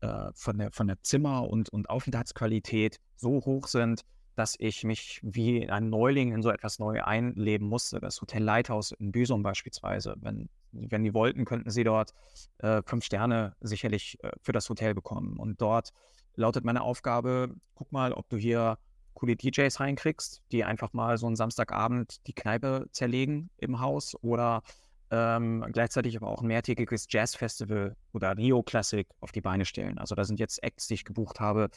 [0.00, 4.02] äh, von, der, von der Zimmer- und, und Aufenthaltsqualität so hoch sind,
[4.40, 8.00] dass ich mich wie ein Neuling in so etwas neu einleben musste.
[8.00, 10.16] Das Hotel Lighthouse in Büsum beispielsweise.
[10.18, 12.14] Wenn, wenn die wollten, könnten sie dort
[12.56, 15.36] äh, fünf Sterne sicherlich äh, für das Hotel bekommen.
[15.36, 15.90] Und dort
[16.36, 18.78] lautet meine Aufgabe, guck mal, ob du hier
[19.12, 24.62] coole DJs reinkriegst, die einfach mal so einen Samstagabend die Kneipe zerlegen im Haus oder
[25.10, 29.98] ähm, gleichzeitig aber auch ein mehrtägiges Jazzfestival oder Neo-Classic auf die Beine stellen.
[29.98, 31.68] Also da sind jetzt Acts, die ich gebucht habe,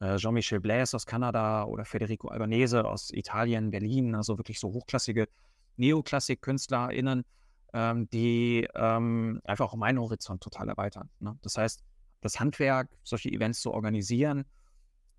[0.00, 5.28] Jean-Michel Blaise aus Kanada oder Federico Albanese aus Italien, Berlin, also wirklich so hochklassige
[5.76, 7.24] Neoklassik-KünstlerInnen,
[7.72, 11.10] ähm, die ähm, einfach auch meinen Horizont total erweitern.
[11.18, 11.38] Ne?
[11.42, 11.82] Das heißt,
[12.20, 14.44] das Handwerk, solche Events zu organisieren,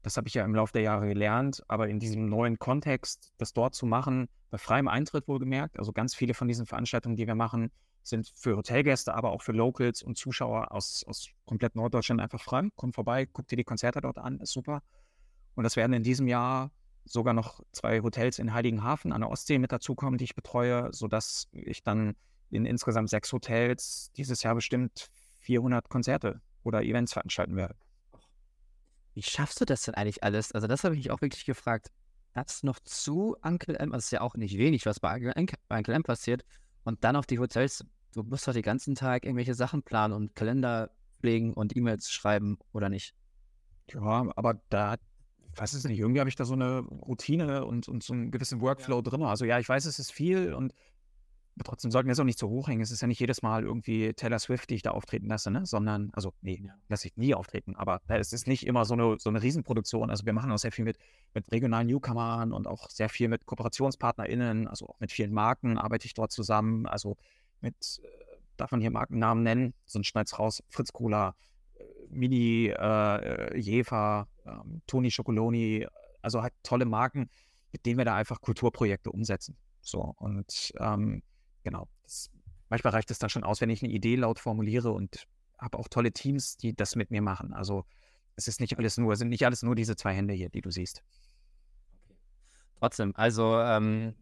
[0.01, 3.53] das habe ich ja im Laufe der Jahre gelernt, aber in diesem neuen Kontext, das
[3.53, 7.35] dort zu machen, bei freiem Eintritt wohlgemerkt, also ganz viele von diesen Veranstaltungen, die wir
[7.35, 7.71] machen,
[8.03, 12.67] sind für Hotelgäste, aber auch für Locals und Zuschauer aus, aus komplett Norddeutschland einfach frei.
[12.75, 14.81] Kommt vorbei, guckt dir die Konzerte dort an, ist super.
[15.55, 16.71] Und das werden in diesem Jahr
[17.05, 21.47] sogar noch zwei Hotels in Heiligenhafen an der Ostsee mit dazukommen, die ich betreue, sodass
[21.51, 22.15] ich dann
[22.49, 27.75] in insgesamt sechs Hotels dieses Jahr bestimmt 400 Konzerte oder Events veranstalten werde.
[29.13, 30.51] Wie schaffst du das denn eigentlich alles?
[30.51, 31.91] Also, das habe ich mich auch wirklich gefragt.
[32.33, 36.03] Das noch zu Uncle M, also ist ja auch nicht wenig, was bei Uncle M
[36.03, 36.43] passiert.
[36.83, 40.35] Und dann auf die Hotels, du musst doch den ganzen Tag irgendwelche Sachen planen und
[40.35, 43.13] Kalender pflegen und E-Mails schreiben, oder nicht?
[43.93, 44.95] Ja, aber da,
[45.53, 48.31] ich weiß es nicht, irgendwie habe ich da so eine Routine und, und so einen
[48.31, 49.01] gewissen Workflow ja.
[49.01, 49.23] drin.
[49.23, 50.73] Also ja, ich weiß, es ist viel und
[51.55, 52.81] aber trotzdem sollten wir es auch nicht zu hoch hängen.
[52.81, 55.65] Es ist ja nicht jedes Mal irgendwie Taylor Swift, die ich da auftreten lasse, ne?
[55.65, 59.17] sondern, also, nee, lasse ich nie auftreten, aber äh, es ist nicht immer so eine,
[59.19, 60.09] so eine Riesenproduktion.
[60.09, 60.97] Also, wir machen auch sehr viel mit,
[61.33, 66.05] mit regionalen Newcomern und auch sehr viel mit KooperationspartnerInnen, also auch mit vielen Marken arbeite
[66.05, 66.85] ich dort zusammen.
[66.85, 67.17] Also,
[67.59, 68.07] mit, äh,
[68.57, 69.73] darf man hier Markennamen nennen?
[69.85, 70.63] Sonst schneid's raus.
[70.69, 71.35] Fritz Cola,
[71.75, 75.85] äh, Mini, äh, Jefer, ähm, Toni Schokoloni,
[76.21, 77.29] also halt tolle Marken,
[77.73, 79.57] mit denen wir da einfach Kulturprojekte umsetzen.
[79.81, 81.23] So, und ähm,
[81.63, 81.87] genau.
[82.03, 82.29] Das,
[82.69, 85.27] manchmal reicht es dann schon aus, wenn ich eine Idee laut formuliere und
[85.59, 87.53] habe auch tolle Teams, die das mit mir machen.
[87.53, 87.85] Also
[88.35, 90.71] es ist nicht alles nur, sind nicht alles nur diese zwei Hände hier, die du
[90.71, 91.03] siehst.
[92.05, 92.17] Okay.
[92.79, 94.15] Trotzdem, also ähm,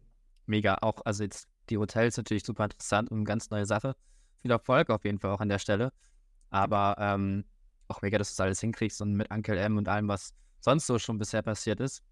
[0.46, 0.76] mega.
[0.82, 3.96] Auch, also jetzt die Hotels natürlich super interessant und ganz neue Sache.
[4.42, 5.92] Viel Erfolg auf jeden Fall auch an der Stelle.
[6.50, 7.44] Aber ähm,
[7.88, 10.86] auch mega, dass du das alles hinkriegst und mit Uncle M und allem, was sonst
[10.86, 12.02] so schon bisher passiert ist.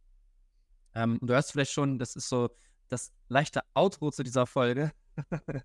[0.95, 2.49] Ähm, du hast vielleicht schon, das ist so
[2.89, 4.93] das leichte Outro zu dieser Folge.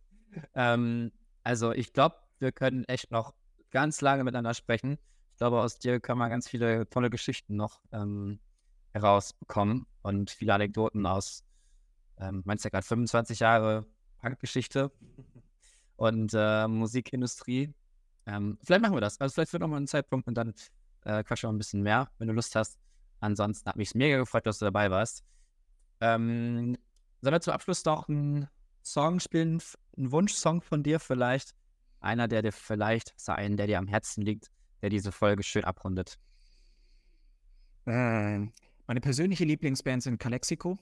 [0.55, 1.11] ähm,
[1.43, 3.33] also ich glaube, wir können echt noch
[3.71, 4.97] ganz lange miteinander sprechen.
[5.31, 8.39] Ich glaube, aus dir kann man ganz viele tolle Geschichten noch ähm,
[8.93, 11.43] herausbekommen und viele Anekdoten aus,
[12.17, 13.85] ähm, meinst ja gerade 25 Jahre
[14.19, 14.91] Punkgeschichte
[15.95, 17.73] und äh, Musikindustrie.
[18.25, 19.19] Ähm, vielleicht machen wir das.
[19.19, 20.53] Also vielleicht wird noch mal ein Zeitpunkt und dann
[21.05, 22.79] äh, quatschen wir ein bisschen mehr, wenn du Lust hast.
[23.19, 25.23] Ansonsten hat mich mega gefreut, dass du dabei warst.
[25.99, 26.77] Ähm,
[27.21, 28.47] sollen wir zum Abschluss noch einen
[28.83, 29.61] Song spielen,
[29.97, 31.55] einen Wunschsong von dir vielleicht?
[31.99, 36.19] Einer, der dir vielleicht sein, der dir am Herzen liegt, der diese Folge schön abrundet.
[37.85, 38.39] Äh,
[38.87, 40.77] meine persönliche Lieblingsband sind Calexico.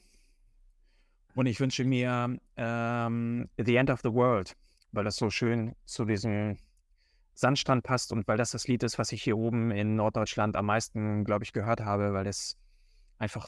[1.36, 4.56] Und ich wünsche mir ähm, The End of the World,
[4.92, 6.58] weil das so schön zu diesem
[7.34, 10.66] Sandstrand passt und weil das das Lied ist, was ich hier oben in Norddeutschland am
[10.66, 12.58] meisten, glaube ich, gehört habe, weil es
[13.18, 13.48] einfach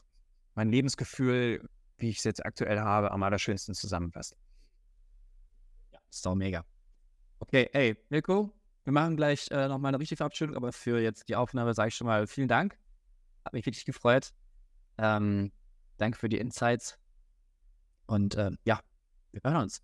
[0.55, 1.67] mein Lebensgefühl
[1.97, 4.35] wie ich es jetzt aktuell habe, am allerschönsten zusammenfasst.
[5.91, 6.65] Ja, ist doch mega.
[7.39, 11.35] Okay, ey, Mirko, wir machen gleich äh, nochmal eine richtige Verabschiedung, aber für jetzt die
[11.35, 12.77] Aufnahme sage ich schon mal vielen Dank.
[13.45, 14.31] Hat mich wirklich gefreut.
[14.97, 15.51] Ähm,
[15.97, 16.97] danke für die Insights.
[18.05, 18.79] Und äh, ja,
[19.31, 19.81] wir hören uns.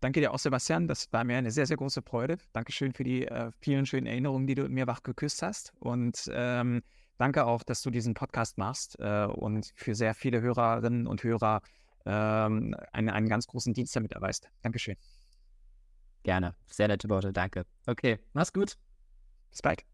[0.00, 0.86] Danke dir auch, Sebastian.
[0.86, 2.36] Das war mir eine sehr, sehr große Freude.
[2.52, 5.72] Dankeschön für die äh, vielen schönen Erinnerungen, die du mir wach geküsst hast.
[5.78, 6.82] Und ähm,
[7.16, 11.60] Danke auch, dass du diesen Podcast machst äh, und für sehr viele Hörerinnen und Hörer
[12.06, 14.48] ähm, einen, einen ganz großen Dienst damit erweist.
[14.62, 14.96] Dankeschön.
[16.22, 16.54] Gerne.
[16.66, 17.32] Sehr nette Worte.
[17.32, 17.66] Danke.
[17.86, 18.76] Okay, mach's gut.
[19.50, 19.93] Bis bald.